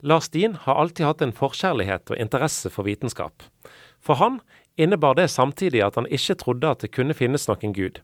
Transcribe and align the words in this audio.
Lars 0.00 0.28
Dien 0.28 0.54
har 0.54 0.78
alltid 0.78 1.06
hatt 1.06 1.22
en 1.22 1.34
forkjærlighet 1.34 2.12
og 2.12 2.20
interesse 2.20 2.70
for 2.70 2.86
vitenskap. 2.86 3.42
For 3.98 4.20
han 4.20 4.38
innebar 4.78 5.16
det 5.18 5.26
samtidig 5.32 5.82
at 5.82 5.98
han 5.98 6.06
ikke 6.06 6.38
trodde 6.38 6.70
at 6.70 6.84
det 6.84 6.92
kunne 6.94 7.16
finnes 7.18 7.48
noen 7.50 7.74
gud. 7.74 7.98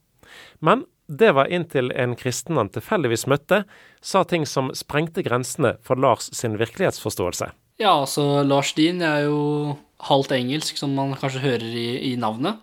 Men 0.58 0.82
det 1.06 1.34
var 1.36 1.52
inntil 1.52 1.92
en 1.92 2.16
kristen 2.18 2.58
han 2.58 2.72
tilfeldigvis 2.72 3.28
møtte, 3.30 3.62
sa 4.00 4.24
ting 4.24 4.46
som 4.48 4.72
sprengte 4.74 5.22
grensene 5.22 5.76
for 5.84 6.00
Lars 6.00 6.30
sin 6.34 6.58
virkelighetsforståelse. 6.58 7.52
Ja, 7.78 7.92
altså 8.00 8.42
Lars 8.46 8.72
Dien 8.74 9.02
er 9.02 9.26
jo 9.28 9.76
halvt 10.08 10.34
engelsk, 10.34 10.78
som 10.80 10.94
man 10.96 11.14
kanskje 11.18 11.44
hører 11.44 11.66
i, 11.68 11.88
i 12.10 12.14
navnet. 12.18 12.58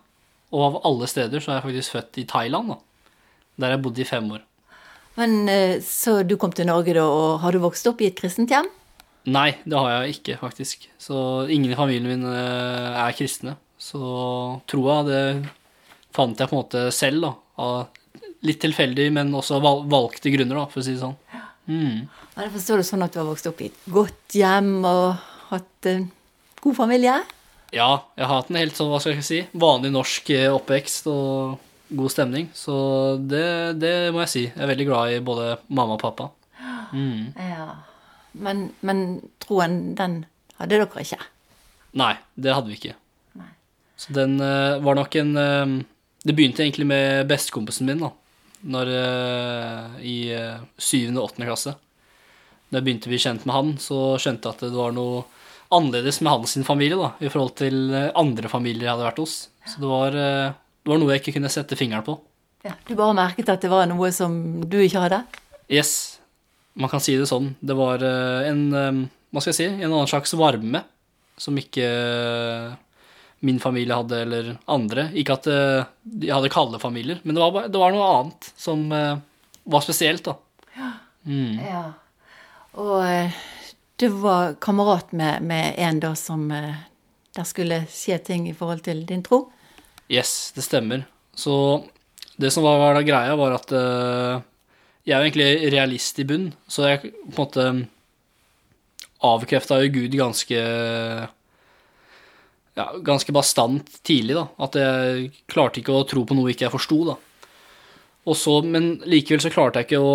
Og 0.52 0.64
av 0.68 0.80
alle 0.88 1.08
steder 1.08 1.40
så 1.40 1.54
er 1.54 1.60
jeg 1.60 1.68
faktisk 1.70 1.96
født 1.96 2.20
i 2.20 2.28
Thailand, 2.28 2.74
da. 2.74 2.80
Der 3.62 3.76
jeg 3.76 3.84
bodde 3.86 4.04
i 4.04 4.08
fem 4.08 4.28
år. 4.34 4.44
Men 5.20 5.48
eh, 5.52 5.80
Så 5.84 6.22
du 6.24 6.38
kom 6.40 6.52
til 6.56 6.68
Norge 6.68 6.96
da, 6.98 7.06
og 7.06 7.42
har 7.44 7.54
du 7.54 7.62
vokst 7.64 7.88
opp 7.88 8.02
i 8.02 8.10
et 8.10 8.18
kristent 8.18 8.52
hjem? 8.52 8.68
Nei, 9.30 9.52
det 9.64 9.78
har 9.78 9.92
jeg 9.92 10.18
ikke, 10.18 10.38
faktisk. 10.42 10.88
Så 10.98 11.18
ingen 11.54 11.74
i 11.74 11.78
familien 11.78 12.10
min 12.10 12.26
eh, 12.26 13.02
er 13.04 13.18
kristne. 13.18 13.56
Så 13.82 14.02
troa, 14.70 15.02
det 15.06 15.22
fant 16.16 16.40
jeg 16.40 16.50
på 16.50 16.58
en 16.58 16.62
måte 16.64 16.86
selv, 16.96 17.28
da. 17.28 17.34
Av 17.62 18.24
litt 18.46 18.62
tilfeldig, 18.64 19.12
men 19.14 19.34
også 19.38 19.60
val 19.62 19.84
valgte 19.90 20.34
grunner, 20.34 20.58
da, 20.64 20.66
for 20.72 20.82
å 20.82 20.86
si 20.86 20.96
det 20.96 21.04
sånn. 21.04 21.18
Mm. 21.70 22.08
Ja, 22.34 22.48
jeg 22.48 22.54
forstår 22.56 22.82
det 22.82 22.88
sånn 22.90 23.06
at 23.06 23.14
du 23.14 23.22
har 23.22 23.30
vokst 23.30 23.50
opp 23.52 23.62
i 23.62 23.70
et 23.70 23.84
godt 23.94 24.36
hjem 24.36 24.72
og 24.82 25.22
hatt 25.52 25.90
en 25.92 26.08
god 26.64 26.78
familie? 26.80 27.20
Ja, 27.72 27.92
jeg 28.18 28.26
har 28.26 28.42
hatt 28.42 28.50
en 28.52 28.60
helt 28.60 28.76
sånn, 28.76 28.90
hva 28.92 29.00
skal 29.04 29.20
jeg 29.20 29.28
si, 29.28 29.44
vanlig 29.54 29.94
norsk 29.94 30.34
eh, 30.34 30.50
oppvekst 30.52 31.08
og 31.12 31.62
god 31.92 32.14
stemning. 32.14 32.50
Så 32.58 32.74
det, 33.22 33.78
det 33.80 33.94
må 34.16 34.24
jeg 34.26 34.34
si. 34.34 34.44
Jeg 34.50 34.66
er 34.66 34.74
veldig 34.74 34.90
glad 34.90 35.14
i 35.14 35.24
både 35.24 35.54
mamma 35.70 35.98
og 36.00 36.04
pappa. 36.04 36.32
Mm. 36.92 37.32
Ja. 37.38 37.70
Men, 38.32 38.70
men 38.86 39.04
troen, 39.44 39.94
den 39.98 40.24
hadde 40.60 40.78
dere 40.78 41.04
ikke? 41.04 41.20
Nei, 42.00 42.14
det 42.40 42.54
hadde 42.56 42.72
vi 42.72 42.78
ikke. 42.78 42.96
Nei. 43.40 43.50
Så 44.00 44.16
den 44.16 44.38
uh, 44.40 44.80
var 44.84 44.98
nok 44.98 45.16
en 45.20 45.34
uh, 45.36 45.74
Det 46.24 46.36
begynte 46.38 46.64
egentlig 46.64 46.88
med 46.88 47.28
bestekompisen 47.32 47.90
min, 47.90 48.04
da. 48.04 48.12
Når, 48.72 48.92
uh, 48.94 50.00
I 50.06 50.16
syvende 50.78 51.22
og 51.22 51.32
åttende 51.32 51.50
klasse. 51.50 51.76
Da 52.70 52.80
jeg 52.80 52.88
begynte 52.88 53.10
å 53.10 53.12
bli 53.12 53.22
kjent 53.22 53.46
med 53.48 53.58
han, 53.58 53.72
så 53.82 54.02
skjønte 54.22 54.48
jeg 54.48 54.56
at 54.56 54.66
det 54.70 54.78
var 54.78 54.94
noe 54.96 55.26
annerledes 55.72 56.22
med 56.22 56.32
hans 56.32 56.54
familie 56.68 57.00
da, 57.00 57.14
i 57.24 57.30
forhold 57.32 57.56
til 57.60 57.94
andre 57.96 58.50
familier 58.52 58.86
jeg 58.86 58.92
hadde 58.92 59.08
vært 59.08 59.22
hos. 59.24 59.36
Så 59.68 59.80
det 59.80 59.88
var, 59.88 60.16
det 60.16 60.92
var 60.92 61.00
noe 61.00 61.14
jeg 61.14 61.24
ikke 61.24 61.34
kunne 61.38 61.52
sette 61.52 61.78
fingeren 61.80 62.04
på. 62.04 62.18
Ja, 62.68 62.76
du 62.88 62.92
bare 62.94 63.16
merket 63.18 63.50
at 63.50 63.64
det 63.64 63.72
var 63.72 63.88
noe 63.90 64.12
som 64.14 64.34
du 64.68 64.78
ikke 64.84 65.04
hadde? 65.04 65.22
Yes, 65.72 66.11
man 66.74 66.92
kan 66.92 67.04
si 67.04 67.16
det 67.20 67.28
sånn. 67.30 67.54
Det 67.60 67.76
var 67.78 68.04
eh, 68.06 68.48
en, 68.50 68.62
eh, 68.78 69.02
hva 69.32 69.44
skal 69.44 69.54
jeg 69.54 69.60
si, 69.60 69.70
en 69.72 69.90
annen 69.92 70.10
slags 70.10 70.36
varme 70.40 70.84
som 71.42 71.58
ikke 71.58 71.88
eh, 71.88 72.74
min 73.42 73.58
familie 73.62 73.98
hadde, 73.98 74.20
eller 74.26 74.52
andre. 74.70 75.10
Ikke 75.18 75.40
at 75.40 75.48
de 75.50 76.30
hadde 76.30 76.52
kalde 76.54 76.78
familier, 76.82 77.18
men 77.24 77.34
det 77.34 77.42
var, 77.42 77.56
bare, 77.56 77.72
det 77.74 77.80
var 77.82 77.96
noe 77.96 78.10
annet 78.20 78.52
som 78.54 78.84
var 78.92 79.82
spesielt, 79.82 80.28
da. 80.28 80.36
Mm. 81.26 81.56
Ja. 81.58 81.82
Og 82.78 83.34
du 83.98 84.06
var 84.22 84.54
kamerat 84.62 85.10
med, 85.18 85.42
med 85.42 85.74
en 85.82 86.04
da 86.04 86.14
som 86.14 86.46
der 86.52 87.48
skulle 87.48 87.82
skje 87.90 88.20
ting 88.30 88.46
i 88.50 88.54
forhold 88.54 88.84
til 88.86 89.02
din 89.10 89.24
tro? 89.26 89.46
Yes, 90.12 90.52
det 90.56 90.66
stemmer. 90.66 91.06
Så 91.34 91.84
det 92.36 92.52
som 92.52 92.66
var, 92.66 92.80
var 92.82 93.02
greia, 93.06 93.36
var 93.40 93.56
at 93.56 93.72
eh, 93.76 94.42
jeg 95.06 95.16
er 95.16 95.22
jo 95.22 95.30
egentlig 95.30 95.72
realist 95.74 96.20
i 96.22 96.28
bunn, 96.30 96.52
så 96.70 96.90
jeg 96.90 97.02
på 97.10 97.32
en 97.32 97.40
måte 97.40 97.68
avkrefta 99.22 99.80
jo 99.84 99.94
Gud 99.94 100.18
ganske 100.18 100.60
ja, 102.78 102.86
ganske 103.06 103.34
bastant 103.36 103.90
tidlig, 104.06 104.38
da. 104.38 104.46
At 104.66 104.78
jeg 104.80 105.32
klarte 105.52 105.82
ikke 105.82 105.96
å 105.96 106.06
tro 106.08 106.24
på 106.26 106.38
noe 106.38 106.54
ikke 106.54 106.68
jeg 106.68 106.76
forsto, 106.76 107.02
da. 107.12 107.18
Og 108.30 108.38
så, 108.38 108.60
men 108.62 108.94
likevel 109.10 109.42
så 109.44 109.52
klarte 109.54 109.82
jeg 109.82 109.90
ikke 109.90 110.06
å 110.06 110.14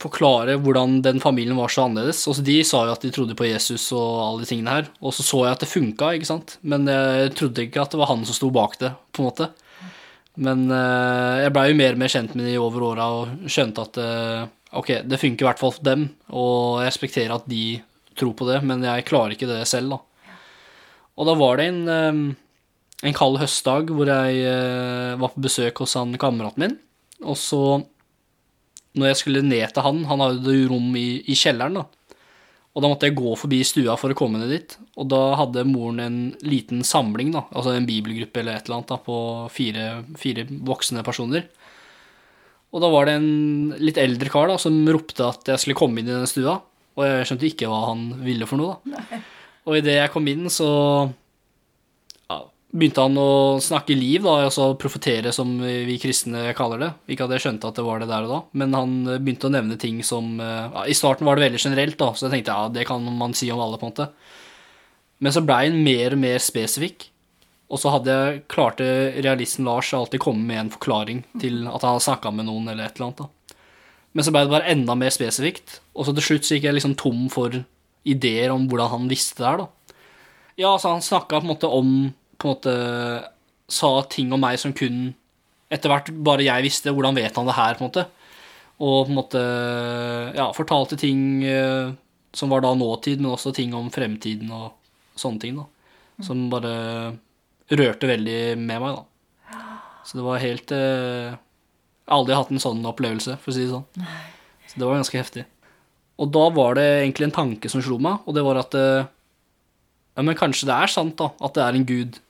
forklare 0.00 0.56
hvordan 0.58 0.98
den 1.04 1.20
familien 1.22 1.58
var 1.58 1.70
så 1.70 1.84
annerledes. 1.86 2.24
Også 2.30 2.44
de 2.44 2.56
sa 2.66 2.82
jo 2.88 2.94
at 2.96 3.04
de 3.04 3.12
trodde 3.14 3.36
på 3.38 3.46
Jesus 3.46 3.86
og 3.94 4.22
alle 4.24 4.42
de 4.42 4.48
tingene 4.50 4.78
her, 4.78 4.88
og 5.00 5.14
så 5.14 5.26
så 5.26 5.44
jeg 5.44 5.56
at 5.56 5.64
det 5.64 5.70
funka, 5.70 6.14
ikke 6.16 6.32
sant. 6.32 6.56
Men 6.66 6.88
jeg 6.90 7.34
trodde 7.38 7.68
ikke 7.68 7.84
at 7.84 7.94
det 7.94 8.00
var 8.00 8.10
han 8.10 8.24
som 8.26 8.36
sto 8.36 8.50
bak 8.54 8.80
det, 8.80 8.94
på 9.14 9.22
en 9.22 9.30
måte. 9.30 9.52
Men 10.42 10.66
eh, 10.72 11.44
jeg 11.44 11.54
blei 11.54 11.68
jo 11.70 11.78
mer 11.78 11.94
og 11.94 12.00
mer 12.02 12.10
kjent 12.10 12.34
med 12.34 12.48
de 12.48 12.54
over 12.58 12.86
åra 12.90 13.08
og 13.20 13.50
skjønte 13.50 13.84
at 13.86 13.98
eh, 14.02 14.46
ok, 14.74 14.90
det 15.06 15.20
funker 15.22 15.44
i 15.44 15.48
hvert 15.48 15.60
fall 15.62 15.74
for 15.76 15.86
dem, 15.86 16.08
og 16.34 16.80
jeg 16.82 16.90
respekterer 16.90 17.34
at 17.36 17.46
de 17.50 17.64
tror 18.18 18.34
på 18.38 18.48
det, 18.48 18.58
men 18.66 18.82
jeg 18.82 19.06
klarer 19.06 19.34
ikke 19.34 19.50
det 19.50 19.60
selv, 19.70 19.94
da. 19.94 20.00
Og 21.14 21.28
da 21.28 21.36
var 21.38 21.60
det 21.60 21.68
en, 21.70 21.80
eh, 21.86 23.06
en 23.06 23.16
kald 23.16 23.38
høstdag 23.38 23.92
hvor 23.94 24.10
jeg 24.10 25.18
var 25.20 25.34
på 25.34 25.44
besøk 25.44 25.84
hos 25.84 25.94
han 25.98 26.16
kameraten 26.18 26.64
min, 26.64 26.78
og 27.22 27.38
så 27.38 27.62
når 28.94 29.10
jeg 29.10 29.20
skulle 29.20 29.42
ned 29.46 29.74
til 29.74 29.86
han, 29.86 30.04
han 30.06 30.22
hadde 30.22 30.56
rom 30.70 30.94
i, 30.98 31.22
i 31.30 31.38
kjelleren, 31.38 31.78
da. 31.78 31.86
Og 32.74 32.82
da 32.82 32.90
måtte 32.90 33.06
jeg 33.06 33.14
gå 33.14 33.32
forbi 33.38 33.60
stua 33.66 33.94
for 33.98 34.10
å 34.10 34.16
komme 34.18 34.40
ned 34.40 34.50
dit. 34.50 34.72
Og 34.98 35.06
da 35.12 35.20
hadde 35.38 35.62
moren 35.68 36.02
en 36.02 36.16
liten 36.42 36.82
samling, 36.86 37.30
da, 37.36 37.44
altså 37.54 37.76
en 37.76 37.86
bibelgruppe 37.86 38.42
eller 38.42 38.58
et 38.58 38.66
eller 38.66 38.80
annet, 38.80 38.90
da, 38.90 38.98
på 38.98 39.18
fire, 39.54 39.84
fire 40.18 40.46
voksne 40.66 41.04
personer. 41.06 41.46
Og 42.74 42.82
da 42.82 42.90
var 42.90 43.06
det 43.06 43.14
en 43.20 43.74
litt 43.78 44.00
eldre 44.02 44.32
kar 44.32 44.50
da, 44.50 44.58
som 44.58 44.80
ropte 44.90 45.22
at 45.22 45.52
jeg 45.52 45.62
skulle 45.62 45.78
komme 45.78 46.02
inn 46.02 46.10
i 46.10 46.16
den 46.16 46.26
stua. 46.26 46.58
Og 46.98 47.06
jeg 47.06 47.28
skjønte 47.30 47.46
ikke 47.46 47.70
hva 47.70 47.80
han 47.92 48.08
ville 48.26 48.48
for 48.50 48.58
noe, 48.58 48.80
da. 48.90 49.22
Og 49.64 49.78
idet 49.78 49.94
jeg 49.96 50.10
kom 50.12 50.26
inn, 50.28 50.50
så 50.52 50.68
begynte 52.74 53.04
han 53.04 53.18
å 53.20 53.60
snakke 53.62 53.94
liv, 53.94 54.24
da, 54.24 54.48
altså 54.48 54.72
profetere, 54.80 55.30
som 55.34 55.52
vi 55.62 55.94
kristne 56.02 56.48
kaller 56.58 56.80
det. 56.82 56.90
Ikke 57.14 57.28
at 57.28 57.34
jeg 57.36 57.44
skjønte 57.44 57.70
at 57.70 57.78
det 57.78 57.84
var 57.86 58.02
det 58.02 58.08
der 58.10 58.26
og 58.26 58.32
da, 58.32 58.40
men 58.58 58.74
han 58.74 58.96
begynte 59.14 59.46
å 59.46 59.54
nevne 59.54 59.78
ting 59.78 60.00
som 60.06 60.40
ja, 60.42 60.82
I 60.90 60.96
starten 60.98 61.28
var 61.28 61.38
det 61.38 61.46
veldig 61.46 61.62
generelt, 61.62 61.98
da, 62.00 62.10
så 62.12 62.26
jeg 62.26 62.34
tenkte 62.34 62.56
ja, 62.58 62.72
det 62.74 62.86
kan 62.88 63.06
man 63.20 63.36
si 63.38 63.50
om 63.54 63.62
alle, 63.62 63.78
på 63.78 63.86
en 63.86 63.94
måte. 63.94 64.08
Men 65.22 65.36
så 65.36 65.44
blei 65.46 65.68
han 65.68 65.84
mer 65.86 66.16
og 66.16 66.20
mer 66.24 66.42
spesifikk. 66.42 67.08
Og 67.72 67.80
så 67.80 67.94
hadde 67.94 68.12
jeg 68.12 68.42
klarte 68.52 68.86
realisten 69.14 69.64
Lars 69.66 69.88
alltid 69.96 70.20
komme 70.22 70.44
med 70.46 70.60
en 70.60 70.72
forklaring 70.74 71.22
til 71.40 71.62
at 71.64 71.80
han 71.80 71.94
hadde 71.94 72.04
snakka 72.06 72.34
med 72.34 72.48
noen, 72.50 72.68
eller 72.68 72.86
et 72.86 72.98
eller 72.98 73.08
annet. 73.08 73.22
da. 73.22 73.56
Men 74.14 74.26
så 74.26 74.34
blei 74.34 74.44
det 74.44 74.52
bare 74.52 74.74
enda 74.74 74.94
mer 74.98 75.14
spesifikt, 75.14 75.78
og 75.94 76.06
så 76.06 76.14
til 76.14 76.26
slutt 76.28 76.46
så 76.46 76.58
gikk 76.58 76.68
jeg 76.68 76.76
liksom 76.76 76.98
tom 77.00 77.24
for 77.32 77.56
ideer 78.06 78.52
om 78.54 78.68
hvordan 78.70 78.92
han 78.92 79.08
visste 79.10 79.40
det 79.40 79.48
her, 79.48 79.64
da. 79.64 79.96
Ja, 80.60 80.74
altså 80.74 80.92
han 80.92 81.02
snakka 81.02 81.40
på 81.40 81.48
en 81.48 81.50
måte 81.50 81.70
om 81.72 81.88
på 82.38 82.48
en 82.48 82.56
måte 82.56 82.74
Sa 83.74 83.88
ting 84.12 84.28
om 84.36 84.42
meg 84.44 84.58
som 84.60 84.74
kun 84.76 85.14
etter 85.72 85.88
hvert 85.88 86.10
bare 86.26 86.44
jeg 86.44 86.66
visste. 86.66 86.92
Hvordan 86.92 87.16
vet 87.16 87.36
han 87.38 87.48
det 87.48 87.56
her, 87.56 87.78
på 87.78 87.84
en 87.84 87.88
måte? 87.88 88.04
Og 88.84 89.06
på 89.06 89.12
en 89.12 89.16
måte 89.16 89.42
ja, 90.36 90.50
fortalte 90.56 90.98
ting 91.00 91.44
eh, 91.48 91.94
som 92.36 92.52
var 92.52 92.64
da 92.64 92.74
nåtid, 92.76 93.22
men 93.22 93.32
også 93.32 93.54
ting 93.56 93.74
om 93.76 93.88
fremtiden 93.94 94.50
og 94.54 94.74
sånne 95.18 95.40
ting, 95.42 95.56
da. 95.56 95.64
Som 96.24 96.44
bare 96.52 96.74
rørte 97.72 98.10
veldig 98.10 98.38
med 98.60 98.84
meg, 98.84 98.98
da. 98.98 99.64
Så 100.04 100.18
det 100.18 100.26
var 100.26 100.42
helt 100.42 100.72
eh, 100.76 101.32
Jeg 101.32 102.12
har 102.12 102.18
aldri 102.18 102.36
hatt 102.36 102.52
en 102.52 102.62
sånn 102.62 102.84
opplevelse, 102.90 103.38
for 103.40 103.52
å 103.52 103.56
si 103.56 103.64
det 103.64 103.72
sånn. 103.72 104.08
Så 104.68 104.76
det 104.76 104.86
var 104.86 104.98
ganske 104.98 105.20
heftig. 105.20 105.46
Og 106.20 106.30
da 106.34 106.44
var 106.54 106.76
det 106.78 106.84
egentlig 107.00 107.30
en 107.30 107.38
tanke 107.38 107.70
som 107.70 107.82
slo 107.82 107.96
meg, 108.02 108.20
og 108.26 108.36
det 108.36 108.44
var 108.46 108.60
at 108.60 108.76
eh, 108.78 109.06
ja, 110.14 110.22
men 110.22 110.36
kanskje 110.38 110.68
det 110.68 110.76
er 110.76 110.92
sant, 110.92 111.16
da, 111.18 111.32
at 111.42 111.56
det 111.56 111.64
er 111.64 111.78
en 111.78 111.88
gud 111.88 112.20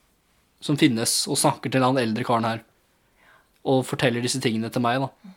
som 0.64 0.78
finnes, 0.80 1.24
og 1.28 1.38
snakker 1.40 1.72
til 1.72 1.84
han 1.84 2.00
eldre 2.00 2.24
karen 2.26 2.48
her, 2.48 2.62
og 3.68 3.84
forteller 3.88 4.24
disse 4.24 4.40
tingene 4.42 4.70
til 4.72 4.84
meg, 4.84 5.04
da. 5.04 5.34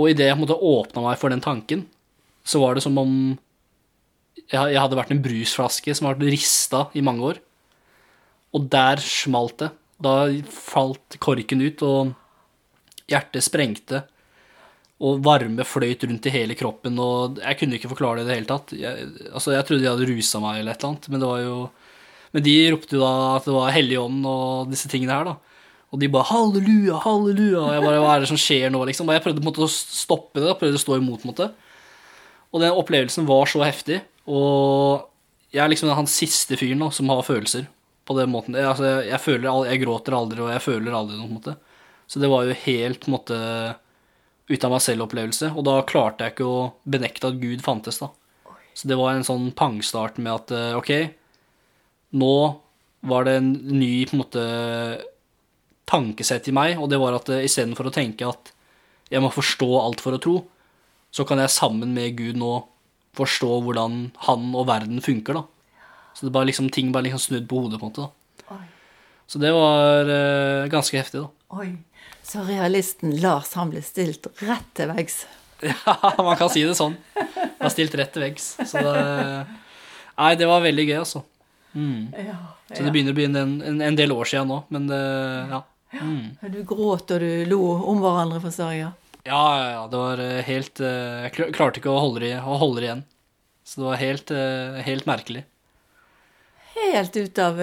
Og 0.00 0.12
idet 0.12 0.30
jeg 0.30 0.40
måtte 0.40 0.56
åpna 0.56 1.04
meg 1.04 1.18
for 1.20 1.32
den 1.32 1.42
tanken, 1.44 1.86
så 2.44 2.60
var 2.62 2.76
det 2.76 2.84
som 2.84 2.96
om 3.00 3.12
jeg 4.52 4.80
hadde 4.80 4.96
vært 4.98 5.12
en 5.14 5.22
brusflaske 5.22 5.94
som 5.94 6.08
hadde 6.08 6.24
vært 6.24 6.34
rista 6.34 6.86
i 6.98 7.04
mange 7.04 7.24
år. 7.30 7.40
Og 8.56 8.66
der 8.72 9.00
smalt 9.04 9.60
det. 9.62 9.70
Da 10.02 10.14
falt 10.50 11.16
korken 11.22 11.62
ut, 11.62 11.84
og 11.86 12.12
hjertet 13.08 13.46
sprengte. 13.46 14.02
Og 15.02 15.22
varme 15.24 15.64
fløyt 15.66 16.04
rundt 16.08 16.26
i 16.28 16.34
hele 16.34 16.56
kroppen, 16.58 16.98
og 17.02 17.40
jeg 17.42 17.58
kunne 17.58 17.78
ikke 17.78 17.90
forklare 17.90 18.22
det 18.22 18.26
i 18.26 18.28
det 18.28 18.36
hele 18.38 18.50
tatt. 18.50 18.74
Jeg, 18.76 19.08
altså, 19.32 19.54
jeg 19.56 19.66
trodde 19.68 19.86
jeg 19.86 19.94
hadde 19.94 20.10
rusa 20.10 20.42
meg 20.42 20.60
eller 20.60 20.74
et 20.74 20.82
eller 20.82 20.92
annet, 20.92 21.08
men 21.10 21.22
det 21.22 21.30
var 21.30 21.40
jo 21.42 21.56
Men 22.32 22.44
de 22.46 22.54
ropte 22.72 22.96
jo 22.96 23.02
da 23.02 23.14
at 23.36 23.48
det 23.48 23.54
var 23.54 23.74
Helligånden 23.74 24.28
og 24.28 24.70
disse 24.72 24.88
tingene 24.90 25.16
her, 25.18 25.32
da. 25.32 25.36
Og 25.92 26.00
de 26.00 26.08
bare 26.08 26.24
'halleluja, 26.24 27.02
halleluja', 27.04 27.60
og 27.60 27.72
jeg 27.74 27.82
bare 27.84 28.00
'hva 28.00 28.14
er 28.16 28.20
det 28.20 28.28
som 28.28 28.40
skjer 28.40 28.70
nå', 28.72 28.86
liksom. 28.88 29.08
Og 29.08 29.12
jeg 29.12 29.22
prøvde 29.22 29.42
på 29.42 29.44
en 29.44 29.50
måte 29.52 29.66
å 29.66 29.68
stoppe 29.68 30.40
det, 30.40 30.56
prøvde 30.56 30.80
å 30.80 30.84
stå 30.84 30.96
imot, 30.96 31.26
måte. 31.28 31.52
Og 32.52 32.60
den 32.60 32.72
opplevelsen 32.72 33.26
var 33.28 33.44
så 33.44 33.60
heftig, 33.60 34.00
og 34.26 35.08
jeg 35.52 35.60
er 35.64 35.68
liksom 35.68 35.92
han 35.92 36.08
siste 36.08 36.56
fyren 36.56 36.80
da, 36.80 36.88
som 36.90 37.08
har 37.12 37.22
følelser 37.22 37.68
på 38.08 38.16
den 38.16 38.32
måten. 38.32 38.56
Jeg, 38.56 38.64
altså, 38.64 39.04
jeg, 39.04 39.20
føler 39.20 39.68
jeg 39.68 39.82
gråter 39.84 40.16
aldri, 40.16 40.40
og 40.40 40.50
jeg 40.52 40.64
føler 40.64 40.96
aldri 40.96 41.16
noe, 41.16 41.28
på 41.28 41.32
en 41.32 41.40
måte. 41.40 41.56
Så 42.08 42.20
det 42.20 42.30
var 42.32 42.44
jo 42.44 42.56
helt 42.64 43.00
på 43.00 43.10
en 43.10 43.16
måte 43.16 43.38
ut 44.48 44.64
av 44.64 44.72
meg 44.72 44.82
selv-opplevelse, 44.84 45.52
og 45.52 45.64
da 45.64 45.78
klarte 45.88 46.24
jeg 46.24 46.34
ikke 46.34 46.48
å 46.48 46.72
benekte 46.88 47.28
at 47.28 47.40
Gud 47.40 47.62
fantes, 47.64 48.00
da. 48.02 48.10
Så 48.74 48.88
det 48.88 48.96
var 48.96 49.12
en 49.12 49.26
sånn 49.26 49.50
pangstart 49.52 50.16
med 50.16 50.32
at 50.32 50.52
eh, 50.56 50.76
ok, 50.76 50.92
nå 52.12 52.34
var 53.08 53.26
det 53.26 53.38
en 53.40 53.52
ny 53.52 54.04
på 54.06 54.16
en 54.16 54.22
måte 54.22 54.42
tankesett 55.88 56.48
i 56.48 56.54
meg, 56.54 56.78
og 56.80 56.90
det 56.92 57.00
var 57.02 57.16
at 57.18 57.30
eh, 57.32 57.44
istedenfor 57.46 57.88
å 57.90 57.94
tenke 57.94 58.28
at 58.28 58.52
jeg 59.12 59.20
må 59.20 59.32
forstå 59.32 59.68
alt 59.80 60.00
for 60.00 60.16
å 60.16 60.20
tro, 60.22 60.36
så 61.12 61.26
kan 61.28 61.42
jeg 61.42 61.52
sammen 61.52 61.92
med 61.96 62.16
Gud 62.16 62.38
nå 62.40 62.52
forstå 63.18 63.50
hvordan 63.66 63.96
han 64.28 64.52
og 64.56 64.68
verden 64.70 65.02
funker, 65.04 65.36
da. 65.36 65.42
Så 66.16 66.28
det 66.28 66.32
bare 66.32 66.48
liksom, 66.48 66.70
ting 66.72 66.92
bare 66.92 67.08
liksom 67.08 67.20
snudd 67.26 67.48
på 67.50 67.64
hodet, 67.64 67.80
på 67.80 67.88
en 67.88 67.92
måte. 67.92 68.06
da. 68.06 68.56
Oi. 68.56 68.64
Så 69.28 69.40
det 69.42 69.52
var 69.56 70.08
eh, 70.12 70.68
ganske 70.72 70.96
heftig, 70.96 71.24
da. 71.24 71.58
Oi. 71.58 71.74
Så 72.24 72.44
realisten 72.46 73.16
Lars, 73.20 73.52
han 73.58 73.72
ble 73.72 73.82
stilt 73.84 74.28
rett 74.44 74.74
til 74.78 74.92
veggs. 74.94 75.24
Ja, 75.62 75.94
man 76.18 76.34
kan 76.34 76.48
si 76.50 76.64
det 76.66 76.72
sånn. 76.74 76.96
Han 77.14 77.52
ble 77.60 77.68
stilt 77.70 77.92
rett 77.94 78.10
til 78.14 78.24
veggs. 78.24 78.48
Så 78.66 78.80
det 78.82 78.94
Nei, 80.12 80.32
det 80.36 80.48
var 80.50 80.64
veldig 80.64 80.84
gøy, 80.88 80.96
altså. 81.00 81.22
Mm. 81.74 82.08
Ja, 82.26 82.36
Så 82.76 82.82
det 82.84 82.92
begynner 82.92 83.14
å 83.14 83.16
bli 83.16 83.24
en, 83.30 83.36
en, 83.36 83.80
en 83.80 83.96
del 83.96 84.12
år 84.12 84.28
siden 84.28 84.48
nå, 84.52 84.58
men 84.68 84.86
det 84.90 84.98
Ja. 85.52 85.62
Mm. 85.92 86.36
Du 86.52 86.62
gråt 86.64 87.10
og 87.12 87.20
du 87.20 87.44
lo 87.50 87.60
om 87.92 87.98
hverandre, 88.00 88.40
for 88.40 88.50
jeg. 88.72 88.80
ja. 88.80 88.90
Ja, 89.24 89.42
ja, 89.58 89.66
ja. 89.76 89.82
Det 89.92 89.98
var 90.00 90.18
eh, 90.24 90.42
helt 90.48 90.80
eh, 90.80 91.22
Jeg 91.28 91.32
kl- 91.36 91.52
klarte 91.54 91.78
ikke 91.82 91.92
å 91.92 92.00
holde 92.00 92.20
det, 92.24 92.32
å 92.42 92.56
holde 92.58 92.80
det 92.80 92.86
igjen. 92.88 93.02
Så 93.64 93.80
det 93.80 93.86
var 93.86 94.00
helt, 94.00 94.30
eh, 94.34 94.80
helt 94.86 95.06
merkelig. 95.06 95.44
Helt 96.74 97.16
ut 97.16 97.38
av 97.38 97.60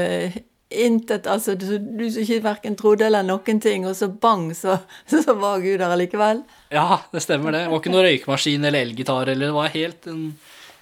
intet. 0.69 1.25
Altså, 1.27 1.55
du, 1.57 1.65
du 1.79 2.05
som 2.13 2.21
ikke 2.23 2.43
verken 2.45 2.75
trodde 2.79 3.07
eller 3.07 3.25
noen 3.25 3.59
ting, 3.61 3.87
og 3.89 3.95
så 3.97 4.07
bang, 4.07 4.51
så, 4.55 4.77
så 5.09 5.33
var 5.35 5.59
Gud 5.63 5.79
der 5.81 5.89
allikevel. 5.95 6.43
Ja, 6.73 7.01
det 7.11 7.23
stemmer 7.25 7.51
det. 7.55 7.65
Det 7.65 7.73
var 7.73 7.81
ikke 7.81 7.93
noen 7.95 8.05
røykemaskin 8.07 8.65
eller 8.69 8.85
elgitar, 8.85 9.27
eller 9.33 9.49
det 9.49 9.55
var 9.57 9.73
helt 9.73 10.07
en, 10.11 10.23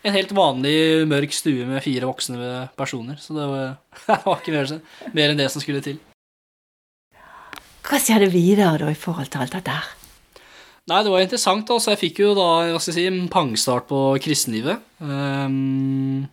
en 0.06 0.16
helt 0.16 0.34
vanlig 0.38 0.78
mørk 1.10 1.34
stue 1.36 1.66
med 1.68 1.84
fire 1.86 2.10
voksne 2.10 2.68
personer. 2.78 3.18
Så 3.22 3.36
det 3.38 3.48
var, 3.50 3.78
det 4.08 4.20
var 4.26 4.42
ikke 4.42 4.56
mer, 4.56 4.78
mer 5.18 5.34
enn 5.34 5.42
det 5.42 5.50
som 5.54 5.64
skulle 5.64 5.84
til. 5.86 6.00
Hva 7.88 8.00
skjedde 8.04 8.28
videre 8.34 8.76
da 8.82 8.92
i 8.92 9.00
forhold 9.00 9.32
til 9.32 9.46
alt 9.46 9.56
dette 9.56 9.74
her? 9.74 9.94
Nei, 10.88 11.02
det 11.04 11.12
var 11.12 11.24
interessant. 11.24 11.70
altså. 11.72 11.92
Jeg 11.94 12.02
fikk 12.02 12.22
jo 12.24 12.32
da 12.36 12.48
hva 12.72 12.80
skal 12.80 12.94
jeg 12.94 12.98
si, 12.98 13.06
en 13.10 13.28
pangstart 13.32 13.88
på 13.90 14.00
kristenlivet. 14.24 14.84
Um, 15.04 16.28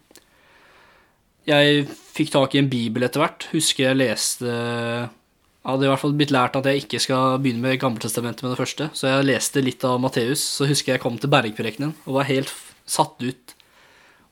jeg 1.49 1.85
fikk 2.15 2.31
tak 2.35 2.55
i 2.55 2.63
en 2.63 2.71
bibel 2.71 3.07
etter 3.07 3.23
hvert. 3.23 3.49
Husker 3.53 3.91
jeg 3.91 4.01
leste 4.01 4.47
Jeg 4.49 5.67
hadde 5.67 5.87
i 5.87 5.91
hvert 5.91 6.03
fall 6.03 6.15
blitt 6.17 6.35
lært 6.35 6.57
at 6.59 6.69
jeg 6.71 6.85
ikke 6.85 7.03
skal 7.03 7.39
begynne 7.43 7.65
med 7.65 7.81
Gammeltestamentet 7.83 8.45
med 8.45 8.55
det 8.55 8.61
første, 8.61 8.89
så 8.93 9.11
jeg 9.11 9.27
leste 9.31 9.63
litt 9.65 9.85
av 9.89 9.99
Matteus. 10.03 10.43
Så 10.59 10.69
husker 10.71 10.93
jeg 10.93 10.99
jeg 10.99 11.05
kom 11.07 11.19
til 11.19 11.33
bergprekenen 11.33 11.95
og 12.05 12.21
var 12.21 12.29
helt 12.31 12.53
satt 12.87 13.23
ut 13.25 13.55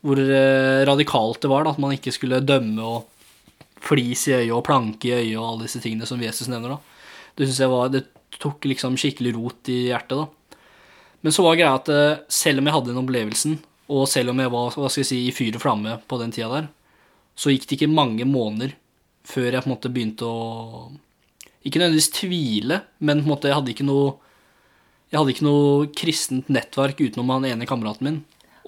hvor 0.02 0.18
eh, 0.18 0.82
radikalt 0.86 1.42
det 1.44 1.50
var 1.50 1.64
da, 1.64 1.72
at 1.74 1.82
man 1.82 1.94
ikke 1.94 2.14
skulle 2.14 2.42
dømme 2.42 2.82
og 2.82 3.08
flis 3.82 4.26
i 4.30 4.36
øyet 4.36 4.54
og 4.54 4.64
planke 4.66 5.08
i 5.08 5.14
øyet 5.14 5.38
og 5.38 5.46
alle 5.46 5.68
disse 5.68 5.82
tingene 5.82 6.08
som 6.08 6.22
Jesus 6.22 6.50
nevner. 6.50 6.74
da. 6.74 6.78
Det 7.38 7.46
synes 7.46 7.60
jeg 7.62 7.72
var, 7.72 7.92
det 7.92 8.06
tok 8.42 8.66
liksom 8.66 8.98
skikkelig 8.98 9.34
rot 9.36 9.70
i 9.70 9.78
hjertet. 9.90 10.18
da. 10.18 10.58
Men 11.22 11.34
så 11.34 11.44
var 11.46 11.58
greia 11.58 11.76
at 11.78 11.90
eh, 11.92 12.22
selv 12.26 12.62
om 12.62 12.66
jeg 12.68 12.76
hadde 12.76 12.90
den 12.90 13.02
opplevelsen, 13.02 13.56
og 13.92 14.08
selv 14.10 14.32
om 14.32 14.42
jeg 14.42 14.50
var 14.50 14.74
hva 14.74 14.90
skal 14.90 15.02
jeg 15.02 15.10
si, 15.10 15.20
i 15.28 15.34
fyr 15.34 15.58
og 15.58 15.62
flamme 15.62 15.96
på 16.08 16.18
den 16.18 16.34
tida 16.34 16.50
der, 16.50 16.68
så 17.38 17.52
gikk 17.52 17.68
det 17.68 17.78
ikke 17.78 17.94
mange 17.94 18.26
måneder 18.28 18.74
før 19.26 19.52
jeg 19.52 19.62
på 19.62 19.68
en 19.70 19.74
måte 19.76 19.92
begynte 19.92 20.26
å 20.26 20.90
Ikke 21.62 21.78
nødvendigvis 21.78 22.10
tvile, 22.16 22.80
men 22.98 23.20
på 23.20 23.22
en 23.22 23.30
måte 23.30 23.46
jeg 23.46 23.54
hadde 23.54 23.70
ikke 23.70 23.86
noe 23.86 24.16
jeg 25.12 25.20
hadde 25.20 25.32
ikke 25.34 25.44
noe 25.46 25.88
kristent 25.94 26.48
nettverk 26.50 26.98
utenom 27.04 27.30
han 27.30 27.44
ene 27.46 27.68
kameraten 27.68 28.06
min. 28.08 28.16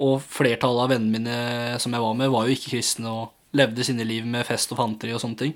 Og 0.03 0.19
flertallet 0.23 0.87
av 0.87 0.91
vennene 0.95 1.19
mine 1.19 1.79
som 1.83 1.95
jeg 1.95 2.03
var 2.03 2.17
med, 2.19 2.33
var 2.33 2.49
jo 2.49 2.57
ikke 2.57 2.75
kristne 2.75 3.13
og 3.13 3.55
levde 3.55 3.87
sine 3.87 4.07
liv 4.07 4.27
med 4.27 4.47
fest 4.49 4.73
og 4.75 4.81
fanteri 4.81 5.15
og 5.15 5.23
sånne 5.23 5.39
ting. 5.39 5.55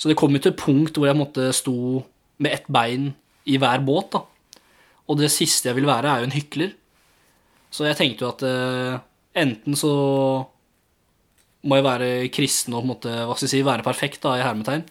Så 0.00 0.08
det 0.08 0.16
kom 0.18 0.32
jo 0.32 0.40
til 0.42 0.54
et 0.54 0.60
punkt 0.60 0.96
hvor 0.96 1.10
jeg 1.10 1.18
måtte 1.18 1.50
stå 1.52 1.76
med 2.40 2.54
ett 2.54 2.68
bein 2.72 3.10
i 3.50 3.58
hver 3.60 3.82
båt. 3.84 4.14
da. 4.14 4.22
Og 5.10 5.18
det 5.18 5.32
siste 5.34 5.68
jeg 5.68 5.76
vil 5.80 5.90
være, 5.90 6.08
er 6.08 6.22
jo 6.22 6.30
en 6.30 6.36
hykler. 6.36 6.72
Så 7.70 7.86
jeg 7.86 7.98
tenkte 7.98 8.24
jo 8.24 8.30
at 8.30 8.44
eh, 8.46 9.02
enten 9.42 9.76
så 9.78 9.90
må 11.66 11.76
jeg 11.76 11.86
være 11.86 12.08
kristen 12.32 12.74
og 12.74 12.82
på 12.82 12.86
en 12.86 12.92
måte, 12.94 13.12
hva 13.28 13.36
skal 13.36 13.46
jeg 13.46 13.52
si, 13.58 13.66
være 13.66 13.84
perfekt, 13.84 14.22
da, 14.24 14.38
i 14.38 14.46
hermetegn. 14.46 14.86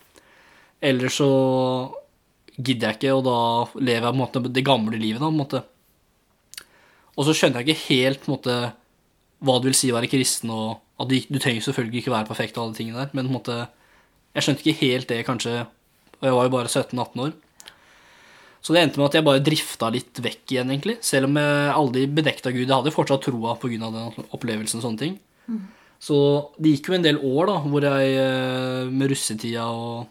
Eller 0.85 1.11
så 1.11 1.29
gidder 2.59 2.91
jeg 2.91 2.99
ikke, 2.99 3.15
og 3.15 3.25
da 3.25 3.39
lever 3.79 4.05
jeg 4.05 4.11
på 4.11 4.17
en 4.17 4.21
måte 4.21 4.43
det 4.59 4.65
gamle 4.67 4.99
livet. 4.99 5.19
da, 5.19 5.27
på 5.27 5.33
en 5.33 5.41
måte. 5.41 5.63
Og 7.17 7.25
så 7.27 7.35
skjønte 7.35 7.61
jeg 7.61 7.69
ikke 7.69 7.87
helt 7.89 8.23
på 8.23 8.29
en 8.29 8.35
måte, 8.37 8.55
hva 9.39 9.57
det 9.59 9.69
vil 9.71 9.77
si 9.79 9.91
å 9.91 9.97
være 9.97 10.11
kristen, 10.11 10.51
og 10.53 10.79
at 10.99 11.09
du, 11.09 11.17
du 11.29 11.39
trenger 11.39 11.63
selvfølgelig 11.65 12.03
ikke 12.03 12.15
være 12.15 12.29
perfekt, 12.29 12.57
og 12.57 12.67
alle 12.67 12.79
tingene 12.79 13.03
der, 13.03 13.13
men 13.15 13.27
på 13.27 13.31
en 13.31 13.37
måte, 13.37 13.59
jeg 14.35 14.45
skjønte 14.45 14.65
ikke 14.65 14.81
helt 14.83 15.11
det, 15.11 15.21
kanskje, 15.27 15.55
og 16.19 16.27
jeg 16.27 16.35
var 16.35 16.49
jo 16.49 16.53
bare 16.57 16.71
17-18 16.71 17.23
år. 17.25 17.37
Så 18.59 18.75
det 18.75 18.81
endte 18.83 18.99
med 18.99 19.07
at 19.07 19.15
jeg 19.15 19.25
bare 19.25 19.43
drifta 19.43 19.89
litt 19.93 20.19
vekk 20.19 20.53
igjen, 20.53 20.71
egentlig. 20.73 20.97
Selv 21.05 21.29
om 21.29 21.37
jeg 21.39 21.67
aldri 21.71 22.01
bedekta 22.11 22.51
Gud. 22.51 22.65
Jeg 22.65 22.75
hadde 22.75 22.91
fortsatt 22.91 23.23
troa 23.23 23.53
pga. 23.55 23.87
den 23.87 24.25
opplevelsen 24.35 24.81
og 24.81 24.83
sånne 24.83 24.99
ting. 24.99 25.13
Så 25.99 26.17
det 26.59 26.73
gikk 26.75 26.89
jo 26.89 26.97
en 26.97 27.05
del 27.05 27.19
år 27.23 27.49
da, 27.51 27.55
hvor 27.63 27.87
jeg 27.87 28.19
eh, 28.19 28.91
med 28.91 29.11
russetida 29.11 29.65
og 29.71 30.07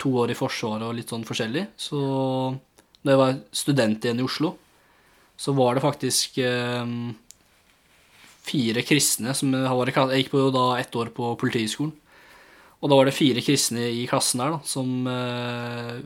to 0.00 0.12
år 0.22 0.32
i 0.32 0.36
Forsvaret 0.36 0.84
og 0.88 0.96
litt 0.96 1.12
sånn 1.12 1.26
forskjellig, 1.28 1.66
så 1.80 2.00
da 3.04 3.14
jeg 3.14 3.20
var 3.20 3.38
student 3.52 4.04
igjen 4.04 4.20
i 4.20 4.24
Oslo, 4.24 4.54
så 5.40 5.54
var 5.56 5.76
det 5.76 5.84
faktisk 5.84 6.38
eh, 6.44 6.94
fire 8.44 8.84
kristne 8.84 9.32
som 9.36 9.54
var 9.54 9.88
i 9.88 9.94
klassen. 9.94 10.14
Jeg 10.14 10.26
gikk 10.26 10.34
på 10.34 10.46
da 10.52 10.66
ett 10.80 10.96
år 10.96 11.12
på 11.16 11.32
Politihøgskolen. 11.40 11.94
Og 12.80 12.88
da 12.88 12.96
var 12.96 13.08
det 13.08 13.16
fire 13.16 13.42
kristne 13.44 13.86
i 13.92 14.06
klassen 14.08 14.40
der 14.40 14.54
da, 14.56 14.60
som 14.64 15.08
eh, 15.08 16.00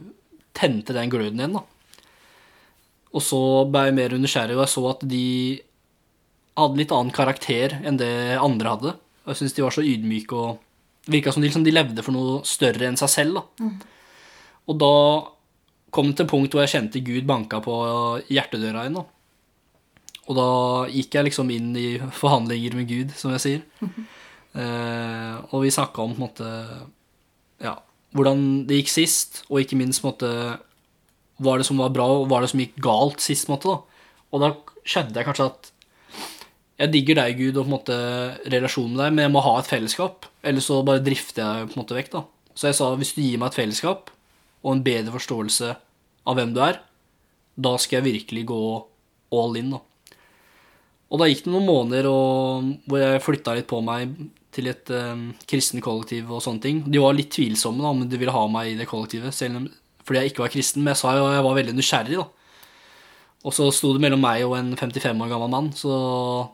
tente 0.55 0.95
den 0.95 1.11
gløden 1.11 1.43
igjen. 1.43 1.59
da. 1.59 1.65
Og 3.15 3.23
så 3.23 3.41
ble 3.71 3.89
jeg 3.89 3.97
mer 3.99 4.17
nysgjerrig, 4.19 4.57
og 4.59 4.65
jeg 4.65 4.73
så 4.73 4.85
at 4.91 5.05
de 5.07 5.27
hadde 6.59 6.79
litt 6.79 6.95
annen 6.95 7.15
karakter 7.15 7.77
enn 7.83 7.99
det 7.99 8.13
andre 8.43 8.75
hadde. 8.75 8.95
Og 9.25 9.33
jeg 9.33 9.43
syns 9.43 9.55
de 9.57 9.65
var 9.67 9.75
så 9.75 9.87
ydmyke 9.87 10.39
og 10.39 11.11
virka 11.11 11.35
som 11.35 11.43
de, 11.43 11.49
liksom, 11.51 11.67
de 11.67 11.75
levde 11.75 12.03
for 12.07 12.15
noe 12.15 12.41
større 12.49 12.89
enn 12.89 12.99
seg 12.99 13.13
selv. 13.13 13.39
da. 13.39 13.71
Og 14.71 14.79
da 14.83 14.95
kom 15.95 16.11
det 16.11 16.19
til 16.19 16.27
et 16.27 16.33
punkt 16.33 16.55
hvor 16.55 16.65
jeg 16.65 16.75
kjente 16.75 17.03
Gud 17.07 17.27
banka 17.29 17.61
på 17.63 17.75
hjertedøra 18.31 18.87
igjen. 18.87 18.99
da. 18.99 19.07
Og 20.25 20.38
da 20.38 20.49
gikk 20.88 21.19
jeg 21.19 21.29
liksom 21.29 21.50
inn 21.53 21.73
i 21.76 21.88
forhandlinger 22.00 22.76
med 22.79 22.88
Gud, 22.91 23.17
som 23.19 23.35
jeg 23.37 23.44
sier. 23.47 23.65
Eh, 24.55 25.39
og 25.51 25.65
vi 25.65 25.70
snakka 25.75 25.99
om 25.99 26.13
på 26.13 26.15
en 26.15 26.22
måte 26.22 26.51
ja, 27.58 27.72
hvordan 28.15 28.44
det 28.69 28.77
gikk 28.79 28.93
sist, 28.93 29.41
og 29.49 29.65
ikke 29.65 29.75
minst 29.81 29.99
på 29.99 30.06
en 30.06 30.13
måte 30.13 30.29
hva 31.43 31.56
er 31.56 31.63
det 31.63 31.67
som 31.67 31.81
var 31.82 31.91
bra, 31.91 32.06
og 32.06 32.29
hva 32.31 32.39
er 32.39 32.46
det 32.46 32.53
som 32.53 32.63
gikk 32.63 32.77
galt 32.84 33.25
sist. 33.25 33.49
på 33.49 33.51
en 33.51 33.56
måte 33.56 33.72
da. 33.72 34.05
Og 34.31 34.44
da 34.44 34.51
skjønte 34.87 35.19
jeg 35.19 35.27
kanskje 35.27 35.49
at 35.51 35.72
jeg 36.84 36.91
digger 36.91 37.19
deg, 37.20 37.39
Gud, 37.39 37.56
og 37.56 37.65
på 37.65 37.67
en 37.67 37.75
måte 37.75 37.99
relasjonen 38.51 38.94
med 38.94 39.03
deg, 39.03 39.17
men 39.17 39.25
jeg 39.25 39.34
må 39.34 39.43
ha 39.46 39.55
et 39.58 39.70
fellesskap. 39.70 40.29
Ellers 40.46 40.70
så 40.70 40.81
bare 40.87 41.03
drifter 41.03 41.43
jeg 41.43 41.69
på 41.70 41.77
en 41.77 41.82
måte 41.82 41.99
vekk. 41.99 42.10
da. 42.15 42.25
Så 42.55 42.70
jeg 42.70 42.79
sa 42.79 42.91
hvis 42.99 43.15
du 43.15 43.22
gir 43.22 43.41
meg 43.43 43.51
et 43.51 43.58
fellesskap 43.58 44.10
og 44.63 44.70
en 44.72 44.84
bedre 44.87 45.15
forståelse 45.15 45.75
av 46.27 46.39
hvem 46.39 46.55
du 46.55 46.63
er, 46.63 46.81
da 47.55 47.75
skal 47.79 48.01
jeg 48.01 48.08
virkelig 48.13 48.46
gå 48.51 48.63
all 49.34 49.58
in. 49.58 49.75
da. 49.75 49.82
Og 51.13 51.20
da 51.20 51.29
gikk 51.29 51.44
det 51.44 51.53
noen 51.53 51.69
måneder 51.69 52.08
og, 52.11 52.70
hvor 52.89 53.03
jeg 53.03 53.23
flytta 53.23 53.55
litt 53.56 53.69
på 53.70 53.81
meg 53.84 54.15
til 54.55 54.70
et 54.70 54.91
um, 54.94 55.29
kristen 55.51 55.82
kollektiv 55.82 56.31
og 56.31 56.43
sånne 56.44 56.63
ting. 56.63 56.81
De 56.87 57.03
var 57.03 57.17
litt 57.17 57.32
tvilsomme 57.34 57.82
da, 57.82 57.91
om 57.91 58.05
de 58.06 58.20
ville 58.20 58.34
ha 58.34 58.44
meg 58.51 58.73
i 58.73 58.79
det 58.79 58.89
kollektivet, 58.91 59.34
selv 59.34 59.61
om, 59.61 59.69
fordi 60.06 60.23
jeg 60.23 60.32
ikke 60.32 60.44
var 60.44 60.55
kristen. 60.55 60.84
Men 60.84 60.94
jeg 60.94 61.03
sa 61.03 61.17
jo 61.19 61.29
jeg 61.32 61.44
var 61.46 61.58
veldig 61.58 61.77
nysgjerrig, 61.77 62.19
da. 62.23 62.29
Og 63.44 63.53
så 63.53 63.67
sto 63.77 63.91
det 63.93 64.01
mellom 64.01 64.23
meg 64.25 64.41
og 64.46 64.55
en 64.56 64.70
55 64.73 65.19
år 65.20 65.29
gammel 65.34 65.51
mann, 65.53 65.67
så 65.77 65.91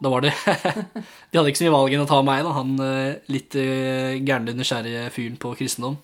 da 0.03 0.11
var 0.11 0.25
det 0.25 0.33
De 1.31 1.39
hadde 1.39 1.53
ikke 1.53 1.61
så 1.61 1.69
mye 1.69 1.77
valg 1.77 1.95
enn 1.95 2.03
å 2.03 2.09
ta 2.11 2.19
meg, 2.27 2.43
da. 2.43 2.57
Han 2.57 2.75
eh, 2.83 3.21
litt 3.31 3.55
uh, 3.61 4.17
gærne, 4.19 4.57
nysgjerrige 4.59 5.07
fyren 5.15 5.39
på 5.41 5.55
kristendom. 5.61 6.01